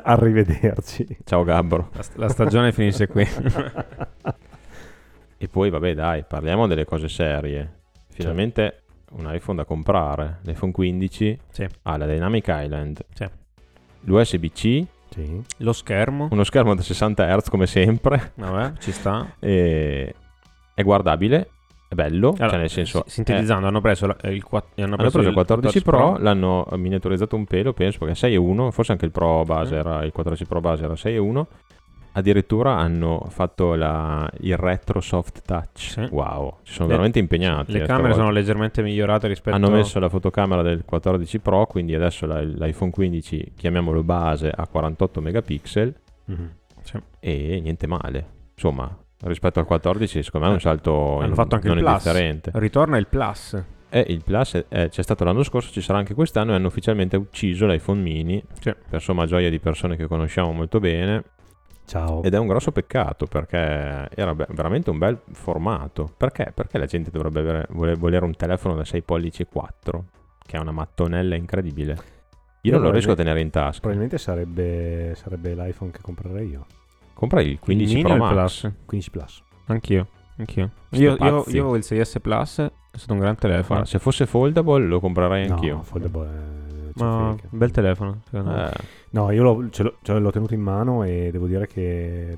[0.03, 1.05] Arrivederci.
[1.23, 1.89] ciao Gabbro.
[1.93, 3.25] la, la stagione finisce qui.
[5.37, 7.79] E poi vabbè dai, parliamo delle cose serie.
[8.09, 8.80] Finalmente
[9.17, 11.67] un iPhone da comprare, l'iPhone 15 Sì.
[11.83, 13.25] ha la Dynamic Island, Sì.
[14.01, 15.41] l'USB-C, Sì.
[15.57, 16.27] Lo schermo.
[16.31, 19.33] uno schermo da 60 Hz come sempre, Vabbè, ci sta.
[19.39, 20.15] e
[20.73, 21.49] è guardabile,
[21.89, 23.03] è bello, Allora, cioè nel senso...
[23.05, 26.23] s- Sintetizzando, hanno preso la- il, quatt- hanno Hanno preso preso il 14 Pro, 14
[26.23, 29.79] l'hanno miniaturizzato un pelo, penso, perché 6.1, forse anche il Pro base Mm.
[29.79, 31.45] era, il 14 Pro base era 6.1.
[32.13, 35.77] Addirittura hanno fatto la- il retro soft touch.
[35.79, 36.07] Sì.
[36.11, 37.71] Wow, si sono Le- veramente impegnati.
[37.71, 38.15] Le eh, camere stavolta.
[38.15, 42.91] sono leggermente migliorate rispetto Hanno messo la fotocamera del 14 Pro, quindi adesso la- l'iPhone
[42.91, 45.95] 15, chiamiamolo base, a 48 megapixel
[46.25, 46.49] Mhm.
[47.19, 48.25] e niente male.
[48.55, 48.93] Insomma,
[49.23, 51.83] rispetto al 14, secondo me è un Eh, salto hanno in- fatto anche non il
[51.83, 52.05] Plus.
[52.05, 52.51] indifferente.
[52.55, 53.63] Ritorna il Plus.
[53.93, 56.67] E il Plus è- è- c'è stato l'anno scorso, ci sarà anche quest'anno e hanno
[56.67, 58.73] ufficialmente ucciso l'iPhone mini Sì.
[58.89, 61.23] per somma gioia di persone che conosciamo molto bene
[61.91, 62.23] Ciao.
[62.23, 66.09] ed è un grosso peccato perché era be- veramente un bel formato.
[66.15, 66.51] Perché?
[66.55, 70.05] Perché la gente dovrebbe avere- vole- volere un telefono da 6 pollici e 4
[70.45, 71.91] che ha una mattonella incredibile.
[72.61, 73.79] Io Io non lo riesco a tenere in tasca.
[73.79, 76.65] Probabilmente sarebbe, sarebbe l'iPhone che comprerei io.
[77.13, 78.31] Compra il 15 il Pro Max.
[78.61, 78.73] Plus?
[78.85, 79.43] 15 Plus.
[79.65, 80.07] Anch'io.
[80.37, 80.69] Anch'io.
[80.91, 82.51] Io, io, io avevo il 6S Plus,
[82.91, 83.65] stato un gran telefono.
[83.67, 85.81] Guarda, se fosse foldable lo comprerei No, anch'io.
[85.81, 87.49] foldable è- Ma frega.
[87.57, 88.69] bel telefono, secondo me.
[88.69, 88.73] Eh,
[89.11, 92.37] No, io l'ho, ce l'ho, ce l'ho tenuto in mano e devo dire che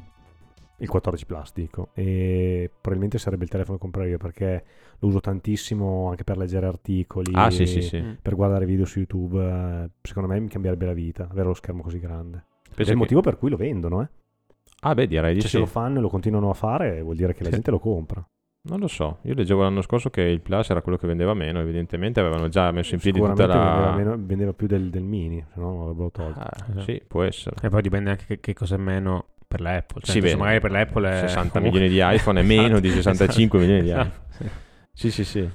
[0.77, 4.63] il 14 Plus dico e probabilmente sarebbe il telefono che comprerei io perché
[4.99, 8.01] lo uso tantissimo anche per leggere articoli Ah, sì, sì, sì.
[8.01, 8.11] Mm.
[8.21, 11.99] per guardare video su YouTube secondo me mi cambierebbe la vita avere lo schermo così
[11.99, 14.07] grande Ed è Penso il che- motivo per cui lo vendono eh.
[14.81, 15.55] Ah, beh, direi di cioè sì.
[15.55, 17.55] se lo fanno e lo continuano a fare vuol dire che la Sì.
[17.55, 18.27] gente lo compra
[18.65, 19.19] Non lo so.
[19.23, 21.59] Io leggevo l'anno scorso che il Plus era quello che vendeva meno.
[21.59, 23.55] Evidentemente avevano già messo in piedi tutta la.
[23.55, 26.81] vendeva, meno- vendeva più del, del mini se no l'avrebbero tolto Ah, Esatto.
[26.81, 27.55] sì, può essere.
[27.61, 30.01] E poi dipende anche che, che cosa è meno per l'Apple.
[30.01, 33.01] Cioè, Sì, magari per l'Apple è 60 comunque- milioni di iPhone è meno di Esatto,
[33.15, 34.49] 65 milioni di esatto, iPhone.
[34.49, 34.49] sì.
[34.93, 35.49] Sì, sì, sì.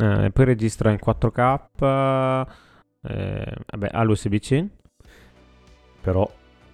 [0.00, 2.46] Eh, e poi registra in 4K.
[3.02, 4.64] eh, vabbè, ha l'USB-C.
[6.00, 6.30] però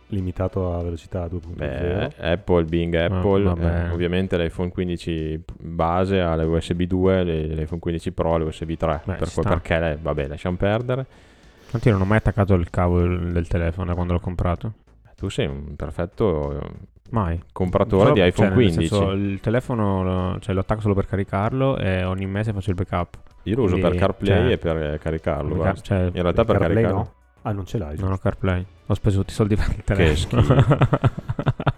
[0.09, 3.87] limitato a velocità 2.0 Beh, Apple, Bing Apple, vabbè.
[3.87, 8.45] eh, ovviamente l'iPhone 15 base ha le USB 2, le- l'iPhone 15 Pro ha le
[8.45, 11.07] USB 3, Beh, per cui- perché le- vabbè, lasciamo perdere.
[11.71, 14.73] Tanto io non ho mai attaccato il cavo del telefono da quando l'ho comprato.
[15.17, 16.71] Tu sei un perfetto eh,
[17.11, 17.41] Mai.
[17.53, 18.87] compratore Solo- di iPhone cioè, nel 15.
[18.87, 22.77] senso, il telefono lo, cioè, lo attacco solo per caricarlo e ogni mese faccio il
[22.77, 23.17] backup.
[23.45, 25.75] Io lo uso per CarPlay cioè, e per caricarlo.
[25.83, 26.97] Cioè, In realtà per CarPlay caricarlo.
[26.97, 27.13] no?
[27.47, 27.99] Ah, non ce l'hai.
[27.99, 28.65] non ho CarPlay.
[28.87, 30.43] Ho speso tutti i soldi per il telefono.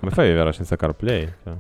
[0.01, 1.33] Come fai a vivere senza CarPlay?
[1.43, 1.55] Cioè,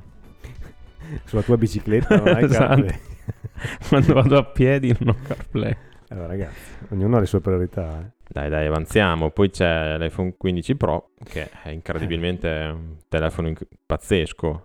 [1.24, 2.66] Sulla tua bicicletta non hai Esatto.
[2.82, 3.00] CarPlay.
[3.88, 5.76] Quando vado a piedi non ho CarPlay.
[6.08, 8.00] Allora, ragazzi, ognuno ha le sue priorità.
[8.00, 8.10] eh.
[8.28, 9.30] Dai, dai, avanziamo.
[9.30, 14.64] Poi c'è l'iPhone 15 Pro, che è incredibilmente un telefono inc- pazzesco.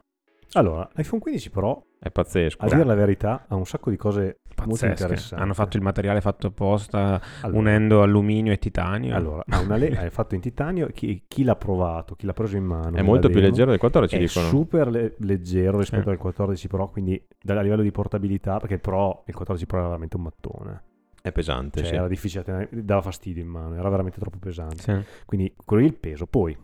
[0.53, 2.65] Allora, l'iPhone 15 Pro, È pazzesco.
[2.65, 4.85] a dire la verità, ha un sacco di cose molto Pazzesche.
[5.03, 5.43] interessanti.
[5.43, 9.15] Hanno fatto il materiale fatto apposta Allora, unendo alluminio e titanio.
[9.15, 10.87] Allora, una le- è fatto in titanio.
[10.87, 13.79] Chi, chi l'ha provato, chi l'ha preso in mano, È molto più demo, leggero del
[13.79, 14.47] 14, È dicono.
[14.47, 16.09] super le- leggero rispetto Sì.
[16.09, 19.87] al 14 Pro, quindi a livello di portabilità, perché il Pro, il 14 Pro era
[19.87, 20.83] veramente un mattone.
[21.21, 21.95] È pesante, Cioè, sì.
[21.95, 24.77] era difficile tenere, dava fastidio in mano, era veramente troppo pesante.
[24.81, 24.99] Sì.
[25.25, 26.25] Quindi quello lì il peso.
[26.25, 26.57] Poi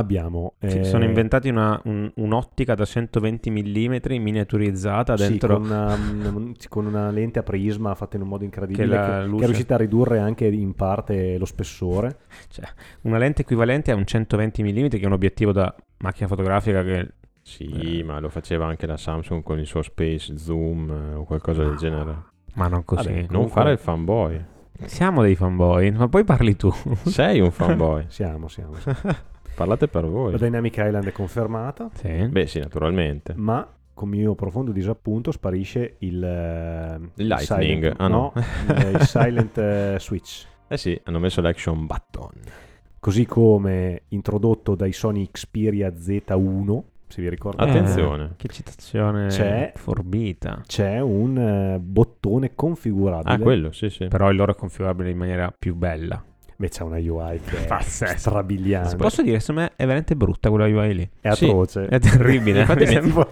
[0.00, 0.54] abbiamo...
[0.60, 5.94] Sì, eh, sono inventati una- un- un'ottica da 120 mm miniaturizzata sì, dentro con, una,
[5.94, 9.46] un- con una lente a prisma fatta in un modo incredibile Che che, che è
[9.46, 12.18] riuscita a ridurre anche in parte lo spessore.
[13.02, 17.08] una lente equivalente a un 120 mm che è un obiettivo da macchina fotografica che
[17.42, 18.04] Sì, Eh.
[18.04, 21.76] ma lo faceva anche la Samsung con il suo Space Zoom eh, o qualcosa del
[21.76, 22.16] genere.
[22.54, 23.06] ma non così.
[23.08, 24.44] Vabbè, Non Comunque- fare il fanboy.
[24.84, 26.70] Siamo dei fanboy, ma poi parli tu.
[27.04, 28.06] Sei un fanboy.
[28.08, 28.72] Siamo, siamo.
[29.60, 30.30] Parlate per voi.
[30.32, 32.26] La Dynamic Island è confermata, Sì.
[32.28, 33.34] Beh, sì, naturalmente.
[33.36, 38.32] ma con mio profondo disappunto sparisce il, eh, Il Lightning, silent- ah, no.
[38.34, 40.46] eh, il silent eh, switch.
[40.66, 42.30] Eh sì, hanno messo l'action button.
[42.98, 47.68] Così come introdotto dai Sony Xperia Z1, se vi ricordate.
[47.70, 48.32] Attenzione.
[48.38, 50.62] Che citazione C'è- forbita.
[50.66, 53.34] C'è un eh, bottone configurabile.
[53.34, 54.06] Ah, quello, sì, sì.
[54.08, 56.24] Però il loro è configurabile in maniera più bella.
[56.60, 58.18] Beh, c'è una UI che è Pazzesco.
[58.18, 58.96] strabiliante.
[58.96, 61.10] Posso dire, secondo me è veramente brutta quella UI lì.
[61.18, 61.46] È Sì.
[61.46, 61.86] atroce.
[61.86, 62.60] È terribile.
[62.68, 63.28] Infatti mi, mi- sembra,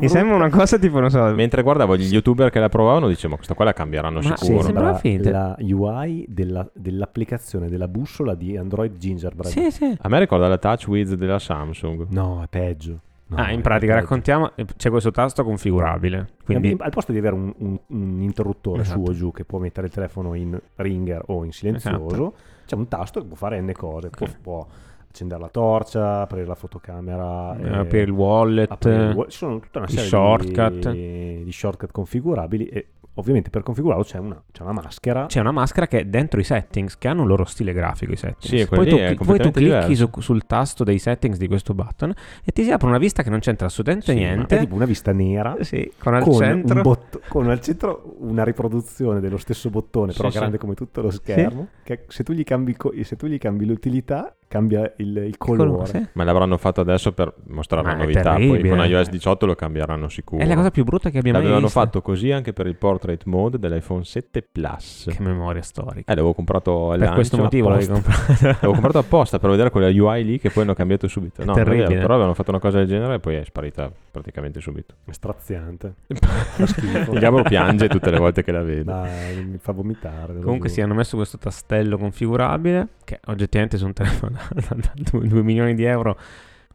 [0.00, 1.22] mi sembra una cosa tipo, non so...
[1.34, 4.60] Mentre guardavo gli youtuber che la provavano, dicevo, ma questa qua la cambieranno Ma sicuro.
[4.60, 5.30] sì, sembrava finta.
[5.30, 9.52] la UI della- dell'applicazione della bussola di Android Gingerbread.
[9.52, 9.94] Sì, sì.
[10.00, 12.06] A me ricorda la Touch Wiz della Samsung.
[12.10, 12.98] No, è peggio.
[13.26, 14.02] No, ah, in è pratica peggio.
[14.04, 16.28] raccontiamo, eh, c'è questo tasto configurabile.
[16.44, 19.04] Quindi Al posto di avere un, un- un interruttore Esatto.
[19.04, 22.34] su o giù che può mettere il telefono in ringer o in silenzioso, Esatto.
[22.70, 24.10] C'è un tasto che può fare n cose.
[24.10, 24.36] Può, Ok.
[24.40, 24.66] può
[25.08, 29.58] accendere la torcia, aprire la fotocamera, eh, eh, aprire il wallet, aprire il ci sono
[29.58, 30.90] tutta una serie shortcut.
[30.92, 32.86] Di, di shortcut configurabili e
[33.20, 35.26] ovviamente per configurarlo c'è una, c'è una maschera.
[35.26, 38.16] c'è una maschera che è dentro i settings, che hanno un loro stile grafico i
[38.16, 38.46] settings.
[38.62, 42.12] Sì, poi, tu, è poi tu clicchi su- sul tasto dei settings di questo button
[42.44, 44.56] e ti si apre una vista che non c'entra assolutamente Sì, niente.
[44.56, 45.56] È tipo una vista nera.
[45.60, 50.12] Sì, con al con, centro un botto- con al centro una riproduzione dello stesso bottone,
[50.12, 50.60] però Sì, grande sì.
[50.60, 51.68] come tutto lo schermo.
[51.82, 55.38] Che se tu gli cambi, co- se tu gli cambi l'utilità, cambia il, il il
[55.38, 55.86] colore.
[55.86, 56.08] sì.
[56.14, 58.32] Ma l'avranno fatto adesso per mostrare Ma la novità.
[58.34, 58.68] Poi terribile.
[58.76, 60.42] con iOS 18 lo cambieranno sicuro.
[60.42, 61.80] È la cosa più brutta che abbia mai L'avevano visto.
[61.80, 65.06] fatto così anche per il portrait mode dell'iPhone 7 Plus.
[65.08, 66.10] Che memoria storica.
[66.10, 67.92] Eh, l'avevo comprato per questo motivo apposta.
[67.92, 68.18] comprato.
[68.42, 71.44] L'avevo comprato apposta per vedere quella UI lì che poi hanno cambiato subito.
[71.44, 72.00] No, è vero, terribile.
[72.00, 74.94] però avevano fatto una cosa del genere e poi è sparita praticamente subito.
[75.04, 75.94] È straziante.
[76.08, 78.82] Il Gabro piange tutte le volte che la vede.
[78.84, 80.34] Dai, mi fa vomitare.
[80.40, 80.68] Comunque giuro.
[80.68, 84.38] sì, hanno messo questo tastello configurabile che oggettivamente su un telefono
[84.94, 86.16] 2 milioni di euro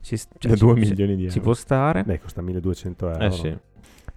[0.01, 1.34] ci, cioè, Da ci- 2 ci- milioni di euro.
[1.34, 2.04] ci può stare.
[2.04, 3.23] Beh, costa 1200 euro.
[3.25, 3.58] Eh sì.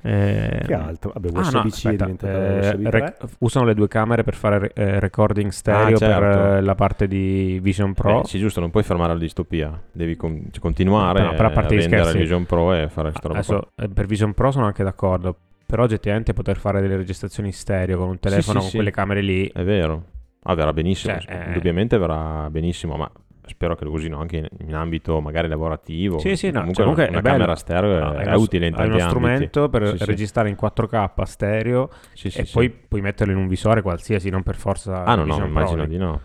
[0.01, 1.11] Eh, Che altro?
[1.13, 2.91] Vabbè, Ah, no, USB-C aspetta, eh, USB 3.
[3.01, 6.21] rec- usano le due camere per fare eh, recording stereo Ah, certo.
[6.21, 8.23] per eh, la parte di Vision Pro.
[8.23, 9.77] Eh, sì, giusto, non puoi fermare la distopia.
[9.91, 13.11] Devi con- cioè, continuare No, però a parte a vendere scherzi, Vision Pro e fare
[13.11, 13.41] questa roba.
[13.41, 15.37] Adesso eh, per Vision Pro sono anche d'accordo.
[15.67, 18.75] però oggettivamente poter fare delle registrazioni stereo con un telefono sì, con sì.
[18.77, 20.05] quelle camere lì È vero.
[20.45, 21.19] Ah, verrà benissimo.
[21.19, 21.47] Cioè, eh.
[21.49, 23.11] Indubbiamente verrà benissimo, ma
[23.49, 26.19] spero che lo usino anche in, ambito magari lavorativo.
[26.19, 27.37] Sì, sì, no, comunque, cioè, comunque una è bello.
[27.37, 29.09] camera stereo No, è, è uno- utile in tanti uno ambiti.
[29.27, 30.05] strumento per Sì, sì.
[30.05, 32.53] registrare in 4K stereo Sì, sì, e sì.
[32.53, 35.87] poi puoi metterlo in un visore qualsiasi, non per forza Ah, no, no, immagino Pro.
[35.87, 36.21] di no.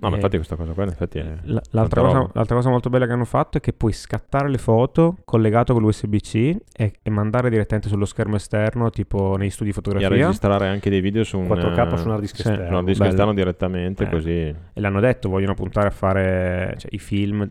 [0.00, 1.24] No, ma Eh, infatti questa cosa qua in effetti è...
[1.42, 4.58] L- L'altra cosa, l'altra cosa molto bella che hanno fatto è che puoi scattare le
[4.58, 6.34] foto collegato con l'USB-C
[6.76, 10.08] e, e mandare direttamente sullo schermo esterno, tipo nei studi E a fotografia.
[10.08, 12.54] registrare anche dei video su un, 4K eh, su un hard disk sì, su un
[12.54, 12.76] esterno.
[12.78, 14.08] hard disk esterno direttamente, Eh.
[14.08, 14.30] così...
[14.30, 17.48] E l'hanno detto, vogliono puntare a fare cioè, i film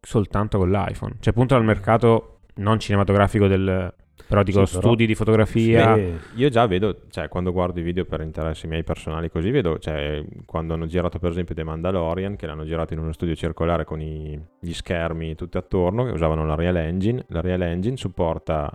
[0.00, 1.14] soltanto con l'iPhone.
[1.20, 3.94] Cioè puntano al mercato non cinematografico del...
[4.28, 5.94] Però dico Sì, però- studi di fotografia.
[5.96, 6.14] Sì.
[6.36, 10.22] Io già vedo, cioè quando guardo i video per interessi miei personali così, vedo, cioè
[10.46, 14.00] quando hanno girato per esempio The Mandalorian, che l'hanno girato in uno studio circolare con
[14.00, 18.70] i- gli schermi tutti attorno, che usavano la Real Engine, la Real Engine supporta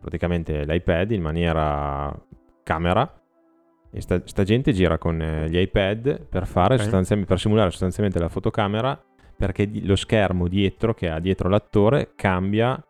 [0.00, 2.14] praticamente l'iPad in maniera
[2.62, 3.10] camera
[3.90, 6.80] e sta, sta gente gira con eh, gli iPad per fare Ok.
[6.82, 9.00] sostanzialmente, per simulare sostanzialmente la fotocamera
[9.36, 12.80] perché lo schermo dietro che ha dietro l'attore cambia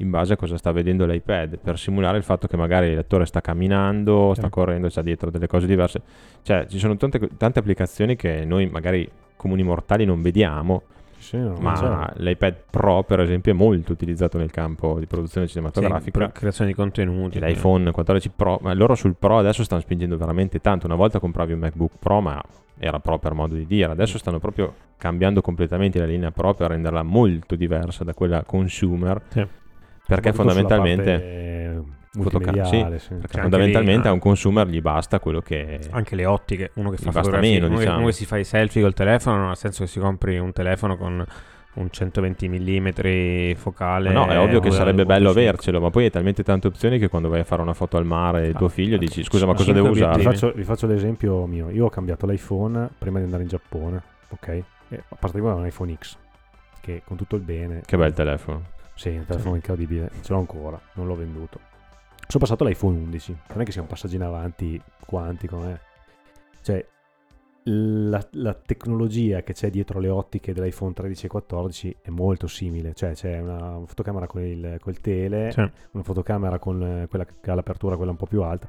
[0.00, 3.40] in base a cosa sta vedendo l'iPad per simulare il fatto che magari l'attore sta
[3.40, 4.50] camminando, sta Sì.
[4.50, 6.00] correndo, c'ha dietro delle cose diverse.
[6.42, 10.82] Cioè, ci sono tante, tante applicazioni che noi magari comuni mortali non vediamo,
[11.18, 12.22] Sì, no, ma certo.
[12.22, 16.16] l'iPad Pro, per esempio, è molto utilizzato nel campo di produzione Sì, cinematografica.
[16.18, 17.40] per creazione di contenuti.
[17.40, 20.86] L'iPhone 14 Pro, ma loro sul Pro adesso stanno spingendo veramente tanto.
[20.86, 22.40] Una volta compravi un MacBook Pro, ma
[22.78, 23.90] era Pro per modo di dire.
[23.90, 29.20] Adesso stanno proprio cambiando completamente la linea Pro per renderla molto diversa da quella consumer.
[29.28, 29.46] Sì.
[30.08, 33.08] Perché fondamentalmente, parte Fotoca- multimediale, sì.
[33.14, 35.80] perché Cioè, fondamentalmente lì, a un consumer gli basta quello che...
[35.90, 37.98] Anche le ottiche, uno che fa basta meno, uno, diciamo.
[37.98, 40.52] uno che si fa i selfie col telefono, non ha senso che si compri un
[40.52, 41.24] telefono con
[41.74, 44.10] un 120 mm focale.
[44.10, 45.42] Ma no, è ovvio che sarebbe bello 25.
[45.42, 48.06] avercelo, ma poi hai talmente tante opzioni che quando vai a fare una foto al
[48.06, 50.12] mare e Ah, tuo figlio dici scusa ma cosa devo Vi usare?
[50.14, 50.34] obiettivi.
[50.36, 51.68] faccio, vi faccio l'esempio mio.
[51.70, 54.48] Io ho cambiato l'iPhone prima di andare in Giappone, ok?
[54.88, 56.16] E partivo da un iPhone X,
[56.80, 57.82] che con tutto il bene...
[57.84, 58.62] Che bel telefono.
[58.98, 61.60] Sì, un telefono incredibile, ce l'ho ancora, non l'ho venduto.
[62.26, 65.78] Sono passato all'iPhone 11, non è che sia un passaggio in avanti quantico, eh.
[66.62, 66.84] Cioè,
[67.62, 72.92] la, la tecnologia che c'è dietro le ottiche dell'iPhone 13 e 14 è molto simile,
[72.94, 75.60] cioè c'è una fotocamera con il, col tele, Sì.
[75.92, 78.68] una fotocamera con eh, quella che ha l'apertura quella un po' più alta.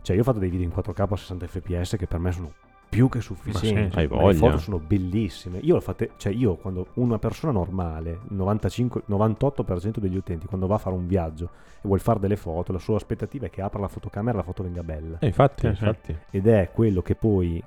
[0.00, 2.52] Cioè, io ho fatto dei video in 4K a 60 fps che per me sono
[2.90, 3.96] più che sufficienti.
[3.96, 5.58] hai Ma Le foto sono bellissime.
[5.58, 10.66] Io l'ho fatte, cioè io quando una persona normale, il 95, 98% degli utenti, quando
[10.66, 13.62] va a fare un viaggio e vuole fare delle foto, la sua aspettativa è che
[13.62, 15.18] apra la fotocamera e la foto venga bella.
[15.20, 15.84] Eh, infatti, Sì, sì.
[15.84, 16.16] infatti.
[16.30, 17.62] Ed è quello che poi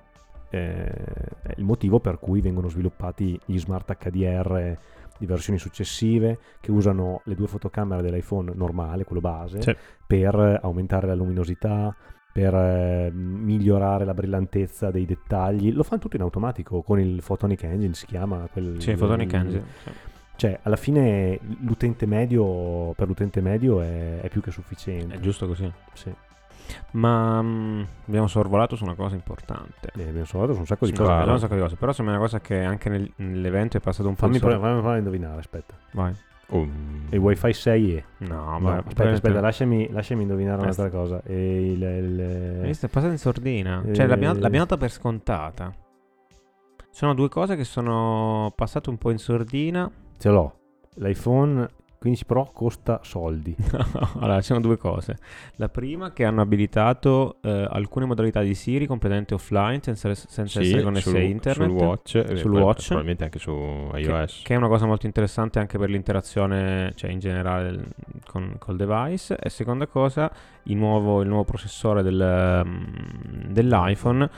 [0.50, 4.78] eh, è il motivo per cui vengono sviluppati gli smart HDR
[5.18, 9.76] di versioni successive che usano le due fotocamere dell'iPhone normale, quello base, Sì.
[10.06, 11.96] per aumentare la luminosità,
[12.34, 15.72] per eh, migliorare la brillantezza dei dettagli.
[15.72, 19.36] Lo fanno tutto in automatico con il Photonic Engine, si chiama quel Sì, Photonic il-
[19.40, 19.64] Engine.
[19.84, 19.92] sì.
[20.36, 25.14] Cioè, alla fine l'utente medio per l'utente medio è, è più che sufficiente.
[25.16, 25.72] È giusto così.
[25.94, 26.12] Sì.
[26.94, 29.92] Ma mm, abbiamo sorvolato su una cosa importante.
[29.96, 31.12] Eh, abbiamo sollevato su un sacco di Sì, cose.
[31.12, 31.76] abbiamo un sacco di cose.
[31.76, 34.94] Però sembra una cosa che anche nel- nell'evento è passato un po' Fammi provare, fammi
[34.96, 35.76] a indovinare, aspetta.
[35.92, 36.14] Vai.
[36.50, 36.68] Oh,
[37.10, 41.22] Il wifi 6 e No, No, ma aspetta, aspetta, lasciami, lasciami indovinare Eh, un'altra cosa.
[41.24, 42.86] E il, il- visto?
[42.86, 43.84] È passata in sordina.
[43.92, 44.40] Cioè, l'abbiamo, Eh.
[44.42, 45.74] l'abbiamo data per scontata.
[46.90, 49.90] Sono due cose che sono passate un po' in sordina.
[50.18, 50.54] ce l'ho.
[50.96, 51.68] L'iPhone
[52.04, 53.56] 15 Pro costa soldi.
[54.20, 55.16] allora, ci sono due cose.
[55.56, 60.66] La prima che hanno abilitato eh, alcune modalità di Siri completamente offline senza, senza sì,
[60.66, 61.70] essere connessi sul, a internet.
[61.70, 62.86] sul watch, eh, Sul watch.
[62.88, 64.42] probabilmente anche su iOS.
[64.44, 67.86] Che è una cosa molto interessante anche per l'interazione, cioè in generale
[68.30, 69.38] con, col device.
[69.38, 70.30] E seconda cosa,
[70.64, 74.30] il nuovo, il nuovo processore del, mm, dell'iPhone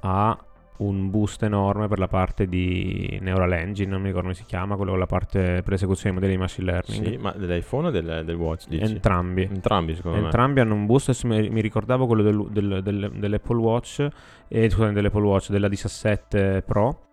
[0.00, 0.44] ha
[0.76, 4.74] un boost enorme per la parte di Neural Engine, non mi ricordo come si chiama,
[4.74, 7.08] quello con la parte per l'esecuzione dei modelli di machine learning.
[7.12, 8.66] Sì, ma dell'iPhone o del, del watch?
[8.68, 8.82] Dici?
[8.82, 9.42] Entrambi.
[9.42, 10.24] Entrambi, secondo me.
[10.24, 14.08] Entrambi hanno un boost, mi, ricordavo quello del- del- del- dell'Apple Watch,
[14.48, 17.06] e, scusate, dell'Apple Watch, della 17 Pro,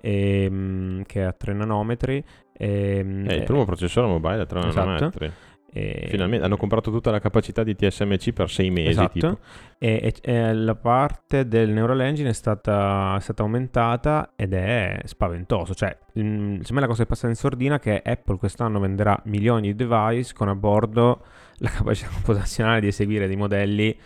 [0.00, 2.24] ehm, che ha 3 nanometri.
[2.56, 4.86] ehm, È il eh, primo processore mobile a 3 Esatto.
[4.86, 5.32] nanometri.
[5.76, 8.90] E- Finalmente hanno comprato tutta la capacità di TSMC per 6 mesi.
[8.90, 9.40] Esatto.
[9.76, 15.74] E, e- la parte del Neural Engine è stata, è stata aumentata ed è spaventoso.
[15.74, 19.20] Cioè, mm, secondo me la cosa che passa in sordina è che Apple quest'anno venderà
[19.24, 21.24] milioni di device con a bordo
[21.58, 23.98] la capacità computazionale di eseguire dei modelli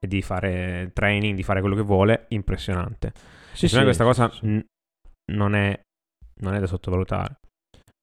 [0.00, 3.12] e di fare training, di fare quello che vuole, impressionante.
[3.52, 4.46] Sì, Secondo me sì, questa cosa sì.
[4.46, 4.64] n-
[5.32, 5.80] non, è,
[6.40, 7.36] non è da sottovalutare.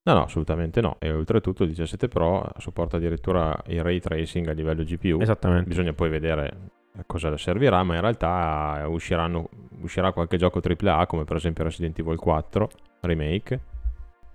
[0.03, 0.95] No, no, assolutamente no.
[0.99, 5.19] E oltretutto il 17 Pro supporta addirittura il ray tracing a livello GPU.
[5.21, 5.67] Esattamente.
[5.67, 6.57] Bisogna poi vedere
[6.95, 12.17] a cosa servirà, ma in realtà uscirà qualche gioco AAA come per esempio Resident Evil
[12.17, 12.69] 4
[13.01, 13.59] Remake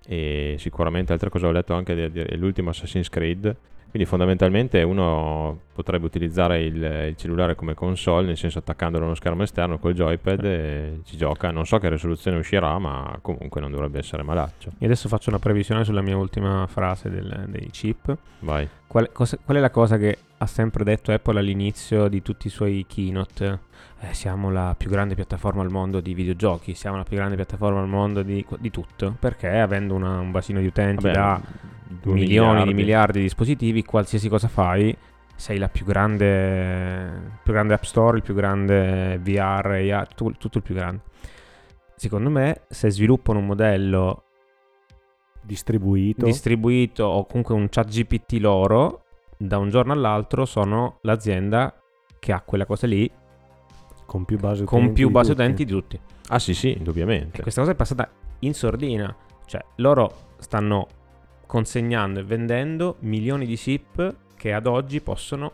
[0.06, 3.56] e sicuramente altre cose ho letto anche dell'ultimo Assassin's Creed
[3.94, 9.14] quindi fondamentalmente uno potrebbe utilizzare il, il, cellulare come console, nel senso attaccandolo a uno
[9.14, 11.52] schermo esterno col joypad e ci gioca.
[11.52, 14.72] Non so che risoluzione uscirà, ma comunque non dovrebbe essere malaccio.
[14.80, 18.16] E adesso faccio una previsione sulla mia ultima frase del, dei chip.
[18.40, 18.68] Vai.
[18.88, 22.50] Qual, cosa, qual, è la cosa che ha sempre detto Apple all'inizio di tutti i
[22.50, 23.60] suoi keynote?
[24.00, 27.80] Eh, siamo la più grande piattaforma al mondo di videogiochi, siamo la più grande piattaforma
[27.80, 29.16] al mondo di, di tutto.
[29.18, 31.40] Perché avendo una, un bacino di utenti Vabbè, da
[32.02, 32.68] milioni miliardi.
[32.68, 34.96] di miliardi di dispositivi, qualsiasi cosa fai,
[35.34, 40.58] sei la più grande, più grande App Store, il più grande VR, AR, tutto, tutto
[40.58, 41.02] il più grande.
[41.96, 44.24] Secondo me, se sviluppano un modello
[45.42, 46.24] distribuito.
[46.24, 49.03] distribuito o comunque un chat GPT loro,
[49.46, 51.74] da un giorno all'altro sono l'azienda
[52.18, 53.10] che ha quella cosa lì
[54.06, 56.00] con più base utenti, più base di, utenti di tutti.
[56.28, 57.38] Ah sì sì, indubbiamente.
[57.38, 58.08] E questa cosa è passata
[58.40, 59.14] in sordina.
[59.46, 60.86] Cioè, loro stanno
[61.46, 65.52] consegnando e vendendo milioni di SIP che ad oggi possono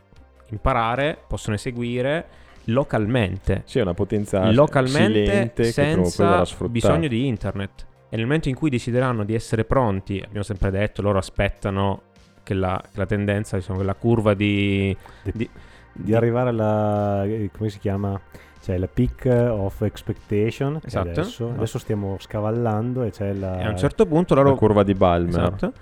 [0.50, 2.26] imparare, possono eseguire
[2.64, 3.62] localmente.
[3.64, 7.86] Sì, una potenza localmente senza bisogno di internet.
[8.08, 12.02] E nel momento in cui decideranno di essere pronti, abbiamo sempre detto, loro aspettano
[12.50, 15.50] che la, che la tendenza, diciamo, che la curva di, di, di,
[15.92, 17.24] di arrivare alla...
[17.56, 18.20] come si chiama?
[18.60, 20.80] C'è la peak of expectation.
[20.84, 21.08] Esatto.
[21.08, 23.60] Adesso, adesso, stiamo scavallando e c'è la...
[23.60, 24.50] E a un certo punto loro...
[24.50, 25.28] La curva di Balmer.
[25.28, 25.72] Esatto.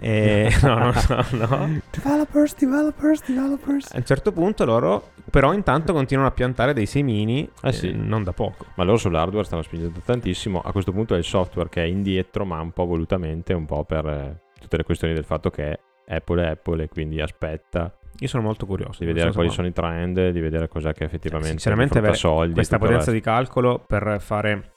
[0.00, 0.50] E...
[0.62, 0.92] no, no,
[1.30, 1.80] no, no.
[1.90, 3.94] Developers, developers, developers.
[3.94, 7.90] A un certo punto loro, però, intanto continuano a piantare dei semini, eh sì.
[7.90, 8.66] eh, non da poco.
[8.74, 10.60] Ma loro sull'hardware stanno spingendo tantissimo.
[10.60, 13.84] A questo punto è il software che è indietro, ma un po' volutamente, un po'
[13.84, 15.78] per eh, tutte le questioni del fatto che
[16.10, 19.72] Apple è Apple e quindi aspetta io sono molto curioso di vedere quali sono i
[19.72, 22.52] trend, di vedere cos'è che effettivamente cioè, sinceramente avere soldi.
[22.52, 24.72] Questa potenza di calcolo per fare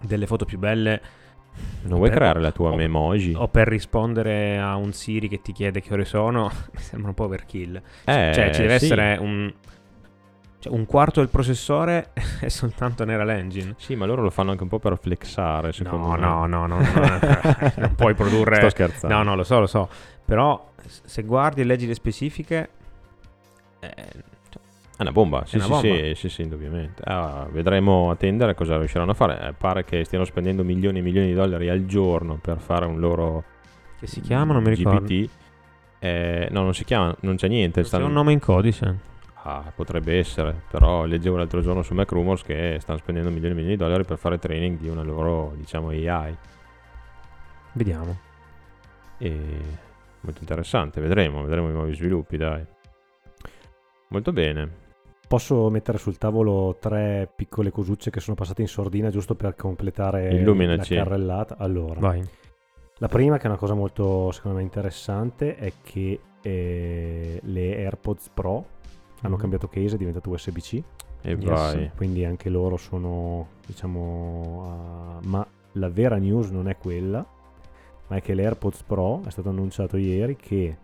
[0.00, 1.00] delle foto più belle.
[1.82, 3.34] Non vuoi per, creare la tua o, memoji?
[3.36, 7.14] O per rispondere a un Siri che ti chiede che ore sono, mi sembra un
[7.14, 7.76] po' overkill.
[8.04, 8.84] Eh, cioè, ci deve sì.
[8.84, 9.52] essere un,
[10.58, 13.74] cioè, un quarto del processore è soltanto Neural Engine.
[13.76, 16.18] Sì, ma loro lo fanno anche un po' per flexare, secondo no, me.
[16.18, 17.72] No, no, no, no.
[17.76, 18.56] non puoi produrre...
[18.56, 19.14] Sto scherzando.
[19.14, 19.88] No, no, lo so, lo so.
[20.28, 22.68] Però se guardi e leggi le specifiche...
[23.80, 25.86] Eh, è una bomba, sì, una sì, bomba.
[25.86, 27.02] sì, sì, sì, indubbiamente.
[27.06, 29.48] Ah, vedremo a tendere cosa riusciranno a fare.
[29.48, 33.00] Eh, pare che stiano spendendo milioni e milioni di dollari al giorno per fare un
[33.00, 33.42] loro...
[33.98, 35.00] Che si chiama, non mi ricordo.
[35.00, 35.30] GPT.
[35.98, 37.82] Eh, no, non si chiama, non c'è niente.
[37.82, 38.02] Stanno...
[38.02, 38.98] C'è un nome in codice.
[39.44, 43.56] Ah, potrebbe essere, però leggevo l'altro giorno su Mac Rumors che stanno spendendo milioni e
[43.56, 46.36] milioni di dollari per fare training di una loro, diciamo, AI.
[47.72, 48.18] Vediamo.
[49.16, 49.86] E
[50.20, 52.64] molto interessante, vedremo, vedremo i nuovi sviluppi, dai.
[54.08, 54.86] Molto bene.
[55.28, 60.32] Posso mettere sul tavolo tre piccole cosucce che sono passate in sordina giusto per completare
[60.32, 60.94] Illuminaci.
[60.94, 61.56] la carrellata?
[61.58, 62.26] Allora, Vai.
[62.96, 68.30] la prima, che è una cosa molto secondo me interessante, è che eh, le AirPods
[68.32, 68.66] Pro
[69.20, 69.38] hanno mm.
[69.38, 70.82] cambiato case, è diventato USB-C.
[71.20, 71.44] E yes.
[71.44, 71.90] vai.
[71.94, 77.26] Quindi anche loro sono, diciamo, uh, ma la vera news non è quella,
[78.08, 80.76] ma è che l'AirPods Pro è stato annunciato ieri che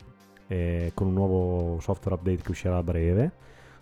[0.47, 3.33] eh, con un nuovo software update che uscirà a breve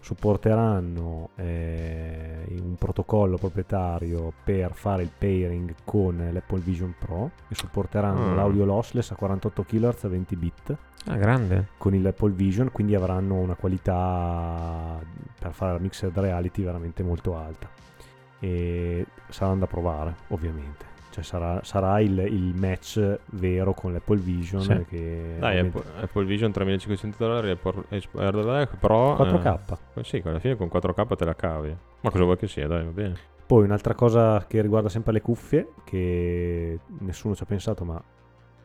[0.02, 8.32] supporteranno eh, un protocollo proprietario per fare il pairing con l'Apple Vision Pro e supporteranno
[8.32, 8.34] mm.
[8.34, 10.76] l'audio lossless a 48 kHz a 20 bit
[11.06, 11.68] ah, grande.
[11.78, 14.98] con il Apple Vision quindi avranno una qualità
[15.38, 17.70] per fare la mixed reality veramente molto alta
[18.40, 24.62] e saranno da provare ovviamente cioè sarà, sarà il, il, match vero con l'Apple Vision.
[24.62, 24.84] Sì.
[24.88, 27.84] Che Dai, Apple, Apple, Vision 3500 dollari, Apple,
[28.80, 29.58] Pro 4K.
[29.94, 31.76] Eh, sì, alla fine con 4K te la cavi.
[32.00, 32.66] Ma cosa vuoi che sia?
[32.66, 33.16] Dai, va bene.
[33.46, 38.02] Poi un'altra cosa che riguarda sempre le cuffie, che nessuno ci ha pensato, ma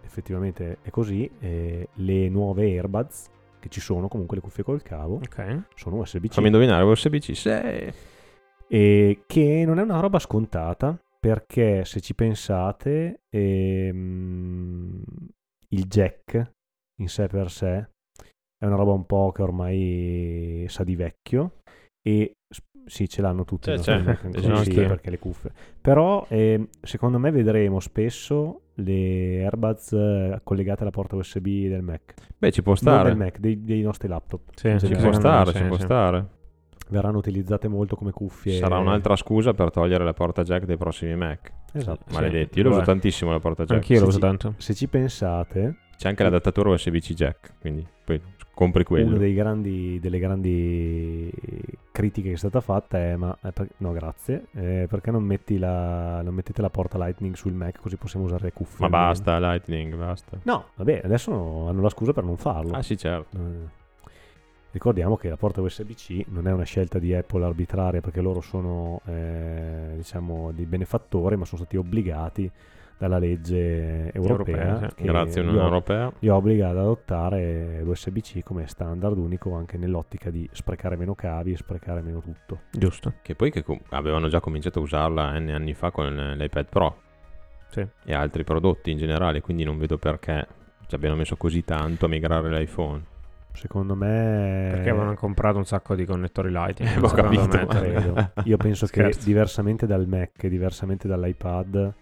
[0.03, 3.29] effettivamente è così: eh, le nuove earbuds
[3.59, 5.63] che ci sono, comunque le cuffie col cavo, okay.
[5.75, 6.33] sono USB-C.
[6.33, 7.49] Fammi indovinare, USB-C, sì.
[8.69, 15.03] E che non è una roba scontata perché se ci pensate ehm,
[15.69, 16.51] il jack
[16.99, 17.89] in sé per sé
[18.57, 21.61] è una roba un po' che ormai sa di vecchio
[22.01, 22.37] e
[22.85, 24.17] sì ce l'hanno tutti c'è, c'è.
[24.31, 25.51] Così, sì, perché le cuffie.
[25.79, 32.13] Però eh, secondo me vedremo spesso le earbuds eh, collegate alla porta USB del Mac.
[32.37, 34.49] Beh ci può stare non del Mac, dei, dei nostri laptop.
[34.55, 36.35] Sì, ci può stare, ci può stare
[36.89, 38.57] verranno utilizzate molto come cuffie.
[38.57, 41.51] Sarà un'altra scusa per togliere la porta jack dei prossimi Mac.
[41.73, 42.05] Esatto.
[42.13, 43.79] Maledetti, io lo uso tantissimo la porta jack.
[43.79, 44.53] Anch'io lo uso tanto.
[44.57, 48.21] Se ci pensate, C'è anche l'adattatore USB-C jack, quindi poi
[48.53, 49.09] compri quello.
[49.09, 51.31] una dei grandi, delle grandi
[51.91, 55.59] critiche che è stata fatta è ma eh, per- no grazie eh, perché non, metti
[55.59, 59.37] la, non mettete la porta lightning sul Mac così possiamo usare le cuffie Ma basta,
[59.39, 60.39] Lightning, basta.
[60.43, 63.37] no vabbè adesso no- hanno la scusa per non farlo Ah sì, certo.
[63.37, 63.75] Eh,
[64.71, 69.01] ricordiamo che la porta USB-C non è una scelta di Apple arbitraria perché loro sono
[69.05, 72.51] eh, diciamo dei benefattori ma sono stati obbligati
[72.99, 74.95] dalla legge europea, Europea, sì.
[74.95, 76.11] che Grazie li Unione ob- Europea.
[76.17, 81.57] li obbliga ad adottare l'USB-C come standard unico anche nell'ottica di sprecare meno cavi e
[81.57, 82.61] sprecare meno tutto.
[82.71, 83.13] Giusto.
[83.21, 87.01] Che poi che com- avevano già cominciato a usarla N anni fa con l'iPad Pro
[87.69, 87.85] Sì.
[88.03, 90.47] e altri prodotti in generale, quindi non vedo perché
[90.87, 93.03] ci abbiano messo così tanto a migrare l'iPhone.
[93.57, 94.69] Secondo me...
[94.71, 96.95] Perché avevano comprato un sacco di connettori Lightning.
[96.95, 98.31] Eh, ho capito, me.
[98.45, 101.93] Io penso che diversamente dal Mac e diversamente dall'iPad,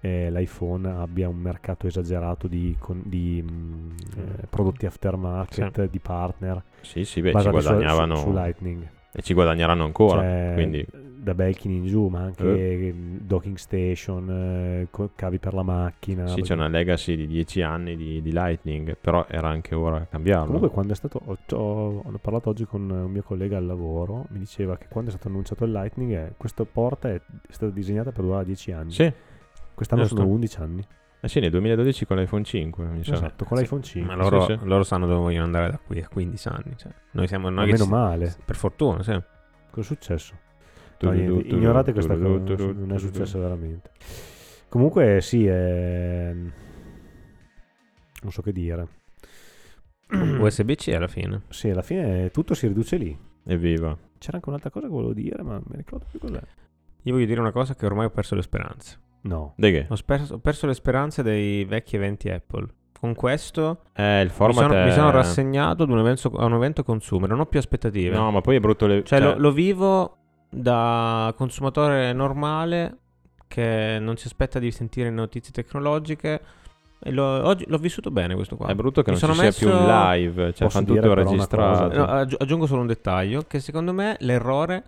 [0.00, 6.62] eh, l'iPhone abbia un mercato esagerato di, con- di, mh, eh, prodotti aftermarket, di partner,
[6.80, 8.88] Sì, sì, beh, ci guadagnavano su, su Lightning.
[9.12, 10.20] E ci guadagneranno ancora.
[10.22, 10.86] Cioè, quindi
[11.22, 16.26] da Belkin in giù, ma anche mh, docking station, eh, cavi per la macchina.
[16.26, 20.04] sì, perché- c'è una legacy di 10 anni di, di Lightning, però era anche ora
[20.10, 20.46] cambiarlo.
[20.46, 24.26] Comunque quando è stato, ho, ho- ho parlato oggi con un mio collega al lavoro,
[24.30, 27.20] mi diceva che quando è stato annunciato il Lightning, eh, questa porta è, è
[27.52, 28.90] stata disegnata per durare 10 anni.
[28.90, 29.12] Sì,
[29.74, 30.16] Quest'anno Giusto.
[30.16, 30.84] sono 11 anni.
[31.24, 33.14] Eh sì, nel 2012 con l'iPhone 5, mi sa.
[33.14, 33.62] Esatto, con Sì.
[33.62, 34.14] l'iPhone 5.
[34.14, 34.66] Ma loro, Sì, sì.
[34.66, 36.76] loro sanno dove vogliono andare da qui a 15 anni.
[36.76, 38.36] Cioè, noi siamo noi meno si- male.
[38.44, 39.12] Per fortuna, sì.
[39.70, 40.34] Cosa è successo?
[41.00, 43.90] No, niente, ignorate questa cosa, non è successo veramente.
[44.68, 46.32] Comunque sì, è...
[48.22, 48.86] non so che dire.
[50.12, 51.42] USB-C alla fine.
[51.48, 53.18] Sì, alla fine tutto si riduce lì.
[53.44, 53.96] Evviva.
[54.18, 56.40] C'era anche un'altra cosa che volevo dire, ma mi ricordo più cos'è.
[57.02, 58.98] Io voglio dire una cosa che ormai ho perso le speranze.
[59.22, 59.54] No.
[59.56, 59.86] De che?
[59.88, 62.66] Ho, sper- ho perso le speranze dei vecchi eventi Apple.
[62.98, 64.84] Con questo Eh, il mi sono, è...
[64.84, 67.28] mi sono rassegnato ad un, evento, a un evento consumer.
[67.28, 68.14] Non ho più aspettative.
[68.16, 69.02] No, ma poi è brutto le...
[69.02, 70.16] Cioè, cioè, Lo, lo vivo
[70.48, 72.98] da consumatore normale
[73.48, 76.40] che non si aspetta di sentire notizie tecnologiche.
[77.04, 78.68] E l'ho, oggi l'ho vissuto bene questo qua.
[78.68, 81.14] È brutto che Mi non ci sono sia più un messo- live, cioè fanno tutto
[81.14, 81.96] registrato.
[81.96, 84.84] No, aggi- aggiungo solo un dettaglio, che secondo me l'errore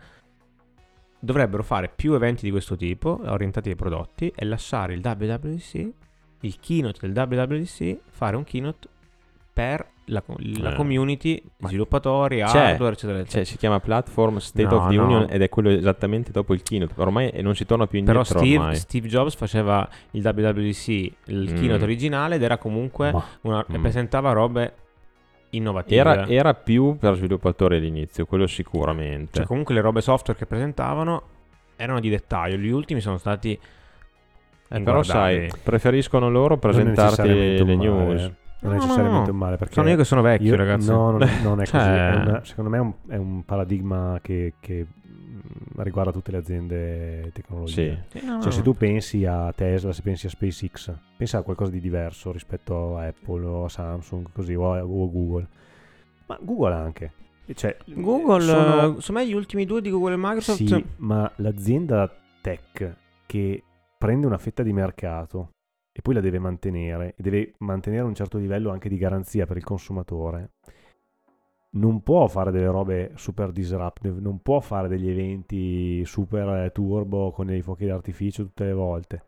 [1.24, 5.88] dovrebbero fare più eventi di questo tipo, orientati ai prodotti, e lasciare il WWDC,
[6.40, 8.88] il keynote del WWDC, fare un keynote
[9.52, 10.22] per la,
[10.56, 10.74] la Eh.
[10.74, 13.24] community, sviluppatori, c'è, hardware, eccetera, eccetera.
[13.24, 15.04] Cioè, si chiama Platform State No, of the no.
[15.04, 16.92] Union ed è quello esattamente dopo il keynote.
[16.96, 18.76] Ormai non si torna più Però indietro Steve, ormai.
[18.76, 20.88] Steve Jobs faceva il WWDC,
[21.26, 21.54] il Mm.
[21.56, 23.80] keynote originale, ed era comunque una, Mm.
[23.80, 24.74] presentava robe
[25.56, 26.00] innovative.
[26.00, 29.38] Era, era più per sviluppatori all'inizio, quello sicuramente.
[29.38, 31.22] Cioè, comunque le robe software che presentavano
[31.76, 32.56] erano di dettaglio.
[32.56, 33.58] Gli ultimi sono stati.
[34.68, 38.32] Eh, però sai, preferiscono loro presentarti le male, news.
[38.64, 39.32] Non è No, no, necessariamente no.
[39.32, 40.88] un male perché Sono io che sono vecchio, io- ragazzi.
[40.90, 41.90] No, non, non è Cioè- così.
[41.90, 46.38] È una- secondo me è un, è un paradigma che, che, mh, riguarda tutte le
[46.38, 48.04] aziende tecnologiche.
[48.08, 48.24] Sì.
[48.24, 48.50] No, Cioè, no.
[48.50, 52.96] se tu pensi a Tesla, se pensi a SpaceX, pensa a qualcosa di diverso rispetto
[52.96, 55.48] a Apple o a Samsung, così, o a, o a Google.
[56.26, 57.12] Ma Google anche.
[57.52, 60.64] Cioè, Google, sono- secondo me gli ultimi due di Google e Microsoft.
[60.64, 62.10] Sì, ma l'azienda
[62.40, 62.96] tech
[63.26, 63.62] che
[63.98, 65.50] prende una fetta di mercato
[65.96, 69.56] e poi la deve mantenere, e deve mantenere un certo livello anche di garanzia per
[69.56, 70.50] il consumatore,
[71.74, 77.30] non può fare delle robe super disruptive, non può fare degli eventi super eh, turbo
[77.30, 79.24] con dei fuochi d'artificio tutte le volte.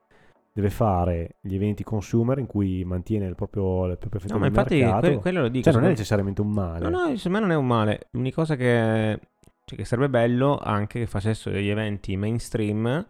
[0.52, 4.46] Deve fare gli eventi consumer in cui mantiene il proprio, il proprio fetta No, ma
[4.46, 5.64] infatti que- quello lo dico.
[5.64, 6.88] cioè, non è necessariamente un male.
[6.88, 8.08] No, no, secondo me non è un male.
[8.12, 9.20] L'unica cosa che,
[9.64, 13.06] cioè, che sarebbe bello anche che facessero degli eventi mainstream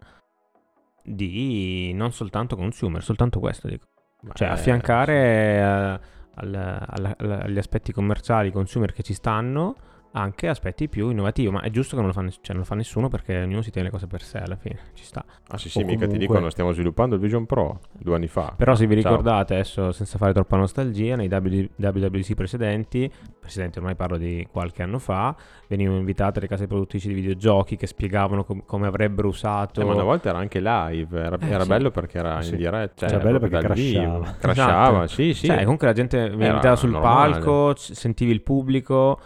[1.07, 3.85] di non soltanto consumer, soltanto questo dico.
[4.33, 5.99] Cioè, Eh, affiancare eh, al-
[6.35, 9.75] alla- alla- agli aspetti commerciali, consumer che ci stanno,
[10.17, 11.49] anche aspetti più innovativi.
[11.49, 13.71] Ma è giusto che non lo fa, cioè, non lo fa nessuno perché ognuno si
[13.71, 14.77] tiene le cose per sé alla fine.
[14.93, 15.23] Ci sta.
[15.49, 18.27] Ah sì, sì, O mica ti comunque- dicono stiamo sviluppando il Vision Pro due anni
[18.27, 18.53] fa.
[18.55, 19.11] Però se vi Ciao.
[19.11, 24.83] ricordate adesso, senza fare troppa nostalgia, nei W- WWDC precedenti, precedenti ormai parlo di qualche
[24.83, 25.35] anno fa,
[25.67, 29.81] venivano invitate le case produttrici di videogiochi che spiegavano com- come avrebbero usato...
[29.81, 31.69] Eh, ma una volta era anche live, era, Eh, era sì.
[31.69, 32.51] bello perché era Sì.
[32.51, 33.07] in diretta.
[33.07, 34.19] Cioè, Era bello proprio perché dal vivo.
[34.19, 34.37] crashava.
[34.39, 35.21] Crashava, Esatto.
[35.21, 35.45] sì, sì.
[35.47, 37.31] Cioè, comunque la gente veniva sul normale.
[37.33, 39.19] palco, c- sentivi il pubblico.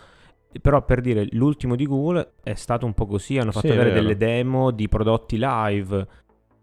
[0.60, 3.38] Però per dire, l'ultimo di Google è stato un po' così.
[3.38, 6.08] Hanno fatto Sì, vedere delle demo di prodotti live.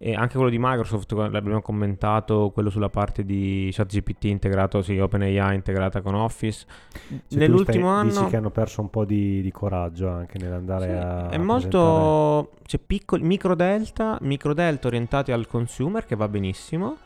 [0.00, 5.56] E anche quello di Microsoft, l'abbiamo commentato, quello sulla parte di ChatGPT integrato, sì, OpenAI
[5.56, 6.66] integrata con Office.
[7.08, 8.10] Cioè, Nell'ultimo stai, anno...
[8.10, 11.28] Dici che hanno perso un po' di, di coraggio anche nell'andare sì, a...
[11.30, 12.52] È molto...
[12.64, 16.96] C'è piccoli, micro delta, micro delta orientati al consumer che va benissimo.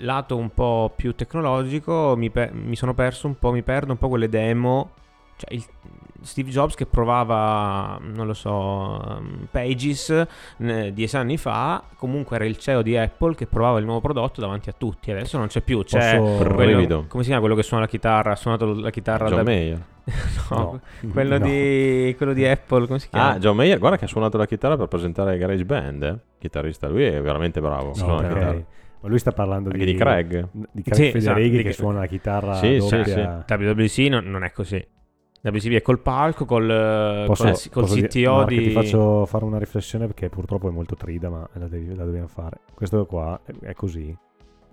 [0.00, 3.98] Lato un po' più tecnologico mi, pe- mi sono perso un po', mi perdo un
[3.98, 4.90] po' quelle demo.
[5.42, 5.64] Cioè il,
[6.22, 10.26] Steve Jobs che provava, non lo so, um, Pages
[10.58, 14.40] eh, dieci anni fa, comunque era il CEO di Apple che provava il nuovo prodotto
[14.40, 15.10] davanti a tutti.
[15.10, 18.32] Adesso non c'è più, c'è quello, come si chiama quello che suona la chitarra?
[18.32, 19.42] Ha suonato la chitarra John da...
[19.42, 19.84] Mayer.
[20.50, 20.80] no, no,
[21.12, 21.44] quello, no.
[21.44, 23.32] Di, quello, Di, Apple, come si chiama?
[23.32, 26.18] Ah, John Mayer, guarda che ha suonato la chitarra per presentare Garage Band, eh?
[26.38, 27.92] chitarrista, lui è veramente bravo.
[27.96, 28.64] No, okay.
[29.00, 30.48] Ma lui sta parlando di, di, Craig.
[30.70, 33.04] Di Craig sì, Federighi esatto, che suona la chitarra sì, doppia.
[33.04, 33.64] Sì, sì.
[33.64, 34.86] WWC non, non è così.
[35.50, 38.68] WCB è col palco, col, posso, col, col posso CTO dire, di...
[38.68, 42.28] Ti faccio fare una riflessione perché purtroppo è molto trida, ma la, devi, la dobbiamo
[42.28, 42.60] fare.
[42.72, 44.16] Questo qua è, è così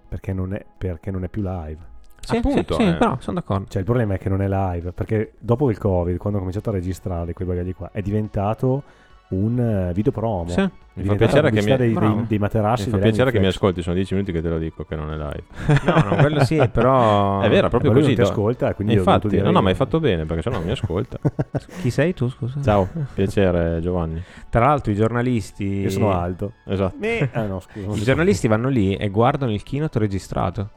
[0.08, 1.98] perché non è, perché non è più live.
[2.20, 2.92] Sì, Appunto, sì, eh.
[2.92, 3.66] sì, però sono d'accordo.
[3.68, 6.70] Cioè, il problema è che non è live, perché dopo il Covid, quando ho cominciato
[6.70, 8.84] a registrare quei bagagli qua, è diventato
[9.30, 10.50] un eh, video promo.
[10.50, 10.70] Sì.
[10.94, 11.78] Mi fa piacere che mi...
[11.78, 12.86] dei, dei, dei materassi.
[12.86, 15.12] Mi fa piacere che mi ascolti, sono dieci minuti che te lo dico che non
[15.12, 15.44] è live.
[15.86, 17.40] no, no, quello sì, però...
[17.40, 18.08] È vero, proprio così.
[18.08, 20.66] Non ti ascolta, quindi infatti, no, no, ma hai fatto bene, perché se no non
[20.66, 21.20] mi ascolta.
[21.82, 22.62] Chi sei tu, scusa?
[22.62, 24.22] Ciao, piacere Giovanni.
[24.50, 25.82] Tra l'altro i giornalisti...
[25.82, 26.54] Io sono alto.
[26.66, 26.98] Esatto.
[27.32, 30.70] Ah, no, scusa, I giornalisti vanno lì e guardano il keynote registrato.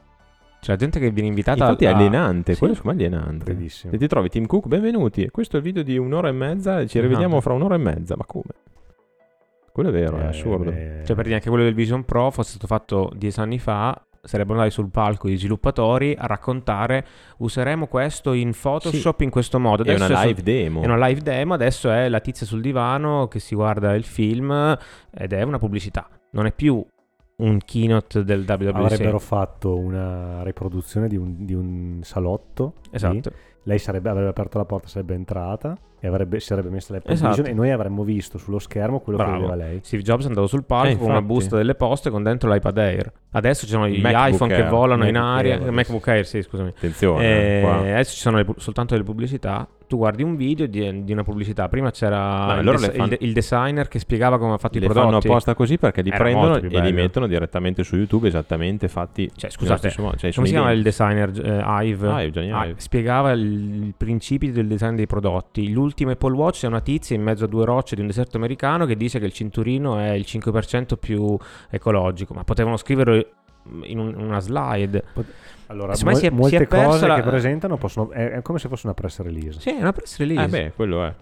[0.63, 1.89] Cioè, la gente che viene invitata Infatti a...
[1.89, 2.59] è alienante, sì.
[2.59, 3.53] quello è alienante.
[3.53, 3.91] Bellissimo.
[3.91, 5.27] E ti trovi Tim Cook, benvenuti.
[5.29, 8.15] Questo è il video di un'ora e mezza e ci rivediamo fra un'ora e mezza.
[8.15, 8.53] Ma come?
[9.73, 10.71] Quello è vero, eh, è assurdo.
[10.71, 14.01] Eh, cioè, per dire anche quello del Vision Pro fosse stato fatto dieci anni fa,
[14.21, 17.05] sarebbero andati sul palco i sviluppatori a raccontare
[17.39, 19.23] useremo questo in Photoshop sì.
[19.25, 19.81] in questo modo.
[19.81, 20.81] Adesso è una live è su- demo.
[20.81, 24.77] È una live demo, adesso è la tizia sul divano che si guarda il film
[25.13, 26.07] ed è una pubblicità.
[26.31, 26.85] Non è più
[27.43, 28.75] un keynote del WWDC.
[28.75, 32.75] Avrebbero fatto una riproduzione di un, di un salotto.
[32.91, 33.29] Esatto.
[33.29, 33.35] Lì.
[33.65, 37.29] Lei sarebbe, avrebbe aperto la porta, sarebbe entrata e avrebbe, si sarebbe messa l'Apple esatto.
[37.29, 39.31] Vision e noi avremmo visto sullo schermo quello Bravo.
[39.31, 39.79] che vedeva lei.
[39.83, 42.77] Steve Jobs è andato sul palco eh, con una busta delle poste con dentro l'iPad
[42.77, 43.11] Air.
[43.31, 44.63] Adesso ci sono gli MacBook iPhone Air.
[44.63, 45.55] che volano in aria.
[45.55, 46.69] Air, MacBook Air, sì, scusami.
[46.69, 47.61] Attenzione.
[47.61, 51.23] Eh, adesso ci sono le, soltanto delle pubblicità tu guardi un video di, di una
[51.23, 51.69] pubblicità.
[51.69, 53.09] Prima c'era il, des- fan...
[53.11, 55.05] il, il, designer che spiegava come ha fatto le i prodotti.
[55.05, 58.87] Le fanno apposta così perché li Era prendono e li mettono direttamente su YouTube esattamente
[58.87, 59.29] fatti.
[59.35, 62.09] Cioè, scusate, cioè, come si chiama il designer eh, Ive?
[62.09, 62.79] Ah, Ive, ah, Ive.
[62.79, 65.71] Spiegava i principi del design dei prodotti.
[65.71, 68.87] L'ultimo Apple Watch è una tizia in mezzo a due rocce di un deserto americano
[68.87, 71.37] che dice che il cinturino è il 5% più
[71.69, 72.33] ecologico.
[72.33, 73.23] Ma potevano scriverlo
[73.83, 75.03] in un, una slide.
[75.13, 75.33] Pot-
[75.67, 77.15] allora, mo- si è, molte si è cose la...
[77.15, 79.59] che presentano possono, è, è, come se fosse una press release.
[79.59, 80.45] Sì, è una press release.
[80.45, 81.15] Eh beh, quello è.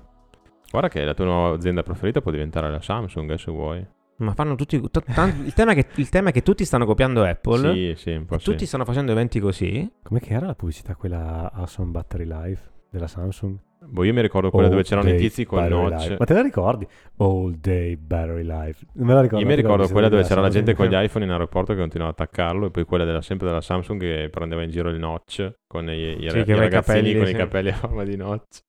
[0.69, 3.85] Guarda che la tua nuova azienda preferita può diventare la Samsung, eh, se vuoi.
[4.17, 4.79] Ma fanno tutti.
[4.79, 7.73] T- t- il, tema che, il, tema è che tutti stanno copiando Apple.
[7.73, 8.65] Sì, sì, un po' Tutti sì.
[8.67, 9.91] stanno facendo eventi così.
[10.03, 13.57] Come che era la pubblicità quella Awesome Battery Life della Samsung?
[13.83, 16.01] Boh, io mi ricordo quella All dove c'erano i tizi con il notch.
[16.01, 16.15] Life.
[16.19, 16.87] Ma te la ricordi?
[17.17, 18.85] All Day Battery Life.
[18.93, 19.43] Non me la ricordo.
[19.43, 22.11] Io mi ricordo quella dove c'era la gente con gli iPhone in aeroporto che continuava
[22.11, 25.51] a attaccarlo e poi quella della, sempre della Samsung che prendeva in giro il notch
[25.65, 27.31] con i, i, sì, i ragazzini capelli, con sì.
[27.31, 28.59] i capelli a forma di notch.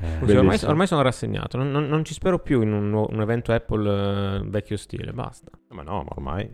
[0.00, 3.52] Eh, ormai, ormai, sono rassegnato, non, non, non, ci spero più in un, un evento
[3.52, 5.50] Apple uh, vecchio stile, basta.
[5.68, 6.50] Ma no, ma ormai...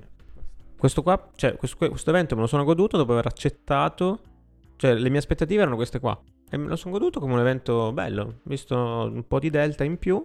[0.77, 4.19] Questo qua, cioè, questo, questo evento me lo sono goduto dopo aver accettato,
[4.77, 6.21] cioè le mie aspettative erano queste qua.
[6.49, 9.99] E me lo sono goduto come un evento bello, visto un po' di delta in
[9.99, 10.25] più.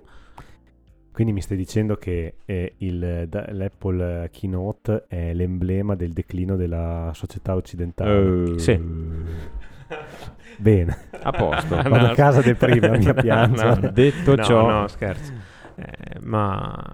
[1.12, 7.12] Quindi mi stai dicendo che eh, il, da, l'Apple Keynote è l'emblema del declino della
[7.14, 8.20] società occidentale?
[8.20, 8.80] Uh, sì.
[10.58, 10.98] Bene.
[11.22, 11.76] A posto.
[11.76, 13.64] Vado no, a casa del primo, mi piange.
[13.64, 14.70] No, detto no, ciò...
[14.70, 15.34] No, scherzo.
[15.76, 16.94] Eh, ma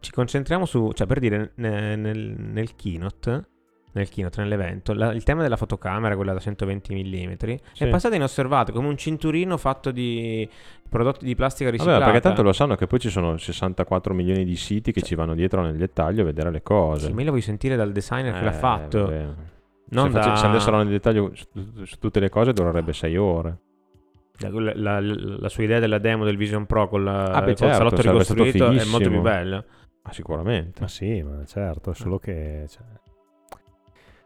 [0.00, 0.90] ci concentriamo su...
[0.92, 3.50] Cioè, per dire, nel, nel, nel keynote
[3.92, 7.32] nel keynote, nell'evento, la, il tema della fotocamera, quella da 120 mm,
[7.72, 7.84] sì.
[7.84, 10.48] è passato inosservato come un cinturino fatto di
[10.88, 11.98] prodotti di plastica riciclata.
[11.98, 15.08] Vabbè, perché tanto lo sanno che poi ci sono 64 milioni di siti che cioè,
[15.10, 17.06] ci vanno dietro nel dettaglio a vedere le cose.
[17.06, 18.98] Sì, ma lo vuoi sentire dal designer eh, che l'ha eh, fatto.
[19.90, 20.22] Non se, da...
[20.22, 21.46] face, se andassero nel dettaglio su,
[21.82, 23.58] su, tutte le cose durerebbe 6 ore.
[24.38, 27.74] La, la, la, sua idea della demo del Vision Pro con, la, ah, beh, certo,
[27.74, 29.62] salotto ricostruito è molto più bella.
[30.02, 30.80] Ah, sicuramente.
[30.80, 32.64] Ma sì, ma certo, è solo che...
[32.66, 32.82] Cioè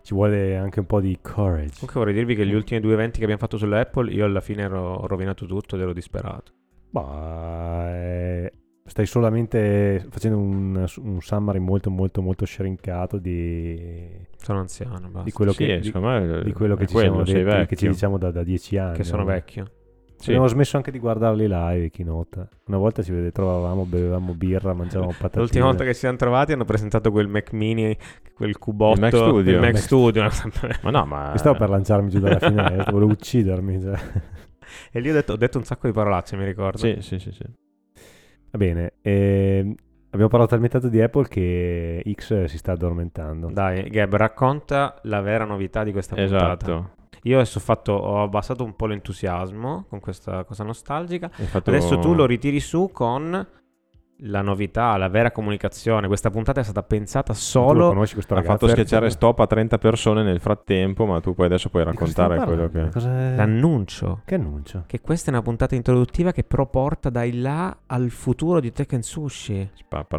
[0.06, 1.72] ci vuole anche un po' di courage.
[1.80, 4.62] Comunque vorrei dirvi che gli ultimi due eventi che abbiamo fatto sull'Apple, io alla fine
[4.62, 6.52] ero rovinato tutto ed ero disperato.
[6.90, 8.52] Ma eh,
[8.84, 14.08] stai solamente facendo un, un, summary molto molto molto shrinkato di...
[14.36, 15.22] Sono anziano, basta.
[15.24, 18.30] Di quello sì, che, di, di quello che ci, quello, detti, che ci diciamo da,
[18.30, 18.98] da, dieci anni.
[18.98, 19.28] Che sono no?
[19.28, 19.70] vecchio.
[20.18, 20.30] Sì.
[20.30, 22.48] Abbiamo smesso anche di guardarli live, keynote.
[22.66, 25.42] Una volta ci vede, trovavamo, bevevamo birra, mangiavamo patatine.
[25.42, 27.96] L'ultima volta che si siamo trovati hanno presentato quel Mac Mini,
[28.34, 29.52] quel cubotto, il Mac Studio.
[29.52, 30.28] Il Mac Studio.
[30.82, 31.30] ma no, ma...
[31.32, 33.80] Mi stavo per lanciarmi giù dalla finestra, volevo uccidermi.
[33.80, 33.98] Cioè.
[34.90, 36.78] E lì ho detto, ho detto, un sacco di parolacce, mi ricordo.
[36.78, 37.30] Sì, sì, sì.
[37.30, 37.44] sì.
[38.50, 39.74] Va bene, eh,
[40.10, 43.48] abbiamo parlato talmente tanto di Apple che X si sta addormentando.
[43.52, 46.64] Dai, Gab, racconta la vera novità di questa esatto.
[46.64, 46.94] puntata.
[47.26, 51.28] Io adesso ho, fatto, ho abbassato un po' l'entusiasmo con questa cosa nostalgica.
[51.28, 51.70] Fatto...
[51.70, 53.46] Adesso tu lo ritiri su con
[54.20, 56.06] la novità, la vera comunicazione.
[56.06, 57.88] Questa puntata è stata pensata solo.
[57.88, 58.52] conosci questo ragazzo?
[58.52, 62.38] Ha fatto schiacciare stop a 30 persone nel frattempo, ma tu poi adesso puoi raccontare
[62.44, 62.90] quello che.
[62.90, 63.34] Cos'è...
[63.34, 64.22] L'annuncio.
[64.24, 64.84] Che annuncio?
[64.86, 69.02] Che questa è una puntata introduttiva che però porta dai là al futuro di Tekken
[69.02, 69.70] Sushi.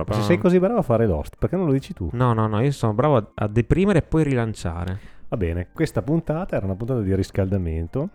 [0.10, 2.10] Se sei così bravo a fare l'host, perché non lo dici tu?
[2.12, 5.16] No, no, no, io sono bravo a, a deprimere e poi rilanciare.
[5.30, 8.10] Va bene, questa puntata era una puntata di riscaldamento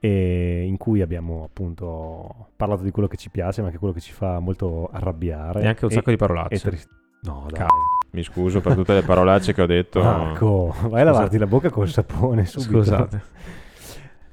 [0.00, 4.12] in cui abbiamo appunto parlato di quello che ci piace, ma anche quello che ci
[4.12, 5.60] fa molto arrabbiare.
[5.60, 6.70] E anche un e, sacco di parolacce.
[6.70, 6.80] Tri-
[7.22, 7.66] no, dai.
[8.12, 10.02] Mi scuso per tutte le parolacce che ho detto.
[10.02, 12.78] Marco, vai a lavarti la bocca col sapone subito.
[12.78, 13.22] Scusate.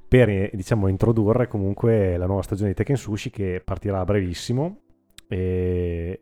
[0.08, 4.80] Per diciamo introdurre comunque la nuova stagione di Tekken Sushi che partirà a brevissimo.
[5.28, 6.22] E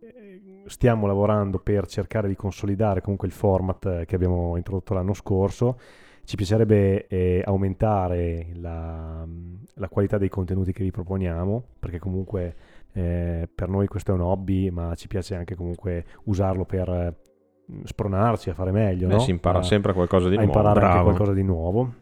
[0.65, 5.79] stiamo lavorando per cercare di consolidare comunque il format che abbiamo introdotto l'anno scorso.
[6.23, 9.25] Ci piacerebbe eh, aumentare la,
[9.75, 12.55] la, qualità dei contenuti che vi proponiamo, perché comunque
[12.93, 17.13] eh, per noi questo è un hobby, ma ci piace anche comunque usarlo per eh,
[17.83, 19.07] spronarci a fare meglio.
[19.07, 19.19] Beh, no?
[19.19, 20.51] Si impara a, sempre qualcosa di a nuovo.
[20.51, 20.93] imparare Bravo.
[20.93, 21.93] anche qualcosa di nuovo.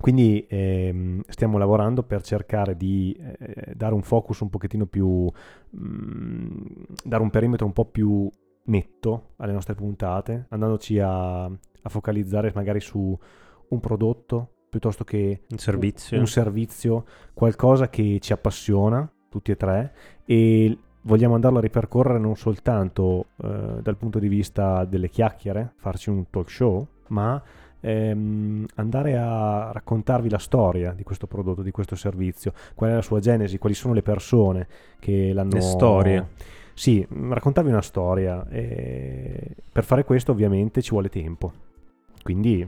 [0.00, 5.30] Quindi ehm, stiamo lavorando per cercare di eh, dare un focus un pochettino più,
[5.70, 6.50] mh, mm,
[7.04, 8.28] dare un perimetro un po' più
[8.64, 13.16] netto alle nostre puntate, andandoci a, a focalizzare magari su
[13.68, 16.18] un prodotto piuttosto che un servizio.
[16.18, 19.92] un servizio, qualcosa che ci appassiona, tutti e tre,
[20.24, 26.08] e vogliamo andarlo a ripercorrere non soltanto eh, dal punto di vista delle chiacchiere, farci
[26.08, 27.42] un talk show, ma
[27.80, 33.02] ehm, andare a raccontarvi la storia di questo prodotto, di questo servizio, qual è la
[33.02, 34.66] sua genesi, quali sono le persone
[34.98, 35.54] che l'hanno...
[35.54, 36.28] Le storie.
[36.74, 38.46] Sì, raccontarvi una storia.
[38.48, 41.52] E per fare questo ovviamente ci vuole tempo.
[42.22, 42.66] Quindi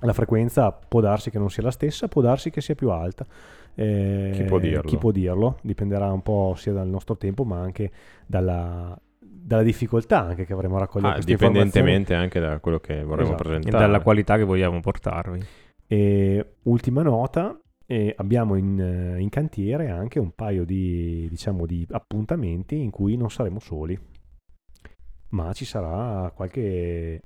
[0.00, 3.26] la frequenza può darsi che non sia la stessa, può darsi che sia più alta.
[3.74, 5.58] Eh, chi, può chi, può dirlo?
[5.62, 7.90] Dipenderà un po' sia dal nostro tempo, ma anche
[8.26, 8.98] dalla,
[9.44, 13.42] dalla difficoltà anche che avremo a raccogliere ah, dipendentemente anche da quello che vorremmo esatto.
[13.42, 13.76] presentare.
[13.76, 15.44] E dalla qualità che vogliamo portarvi.
[15.86, 22.80] E ultima nota e abbiamo in, in, cantiere anche un paio di, diciamo, di appuntamenti
[22.80, 23.98] in cui non saremo soli
[25.34, 27.20] ma ci sarà qualche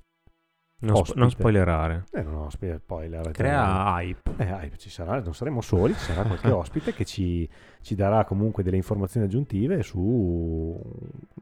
[0.80, 2.04] non, sp- non, spoilerare.
[2.12, 3.30] Eh, no, no, spoiler.
[3.32, 4.30] Crea hype.
[4.36, 7.48] Eh, hype ci sarà, non saremo soli, ci sarà qualche ospite che ci,
[7.80, 9.98] ci, darà comunque delle informazioni aggiuntive su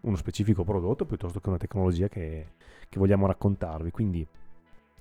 [0.00, 2.46] uno specifico prodotto piuttosto che una tecnologia che,
[2.88, 3.90] che vogliamo raccontarvi.
[3.90, 4.26] Quindi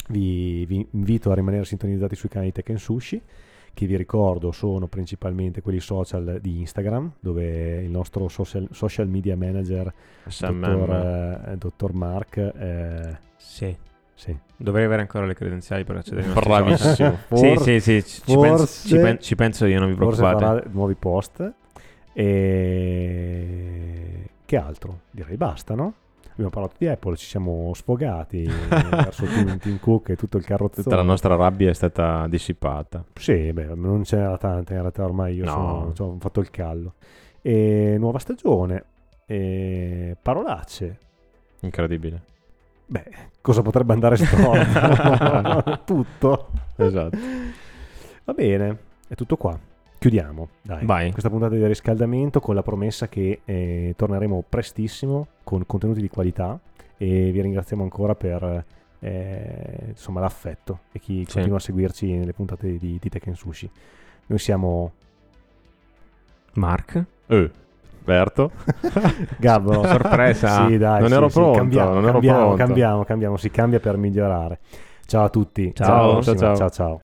[0.09, 3.21] vi, vi, invito a rimanere sintonizzati sui canali Tech Sushi
[3.73, 9.35] che vi ricordo sono principalmente quelli social di Instagram, dove il nostro social, social media
[9.35, 9.93] manager,
[10.39, 10.89] dottor,
[11.49, 13.94] eh, dottor Mark, eh, sì sì.
[14.57, 17.17] Dovrei avere ancora le credenziali per accedere ai Bravissimo.
[17.33, 20.31] sì, sì, sì, ci, forse, penso, ci, pen- ci, penso, io, non vi preoccupate.
[20.31, 21.53] Forse farà nuovi post.
[22.13, 23.49] E...
[24.45, 24.99] Che altro?
[25.11, 25.93] Direi basta, no?
[26.31, 30.83] Abbiamo parlato di Apple, ci siamo sfogati verso Tim, Tim Cook e tutto il carrozzone.
[30.83, 33.03] Tutta la nostra rabbia è stata dissipata.
[33.13, 35.51] Sì, beh, non ce n'era tanta, in realtà ormai io no.
[35.51, 36.95] sono, cioè, ho fatto il callo.
[37.41, 38.83] E nuova stagione,
[39.25, 40.99] e parolacce.
[41.61, 42.33] Incredibile.
[42.87, 43.05] Beh,
[43.41, 45.81] cosa potrebbe andare storto?
[45.85, 46.49] tutto.
[46.75, 47.17] Esatto.
[48.23, 48.77] Va bene,
[49.07, 49.57] è tutto qua.
[49.97, 50.85] Chiudiamo, dai.
[50.85, 51.11] Vai.
[51.11, 56.59] Questa puntata di riscaldamento con la promessa che eh, torneremo prestissimo con contenuti di qualità
[56.97, 58.65] e vi ringraziamo ancora per
[58.99, 61.33] eh, insomma, l'affetto e chi sì.
[61.33, 63.69] continua a seguirci nelle puntate di, di Tekken Sushi.
[64.27, 64.93] Noi siamo
[66.53, 67.03] Mark.
[67.27, 67.51] Eh.
[68.05, 68.51] Berto.
[69.37, 69.83] Gabbo.
[69.83, 70.67] Sorpresa.
[70.67, 71.57] sì, dai, non sì, ero sì, pronto.
[71.57, 72.63] Cambiamo, non cambiamo, ero pronto.
[72.63, 74.59] cambiamo, cambiamo, si cambia per migliorare.
[75.05, 75.73] Ciao a tutti.
[75.73, 76.55] Ciao, ciao, ciao.
[76.55, 76.69] ciao.
[76.69, 76.99] ciao.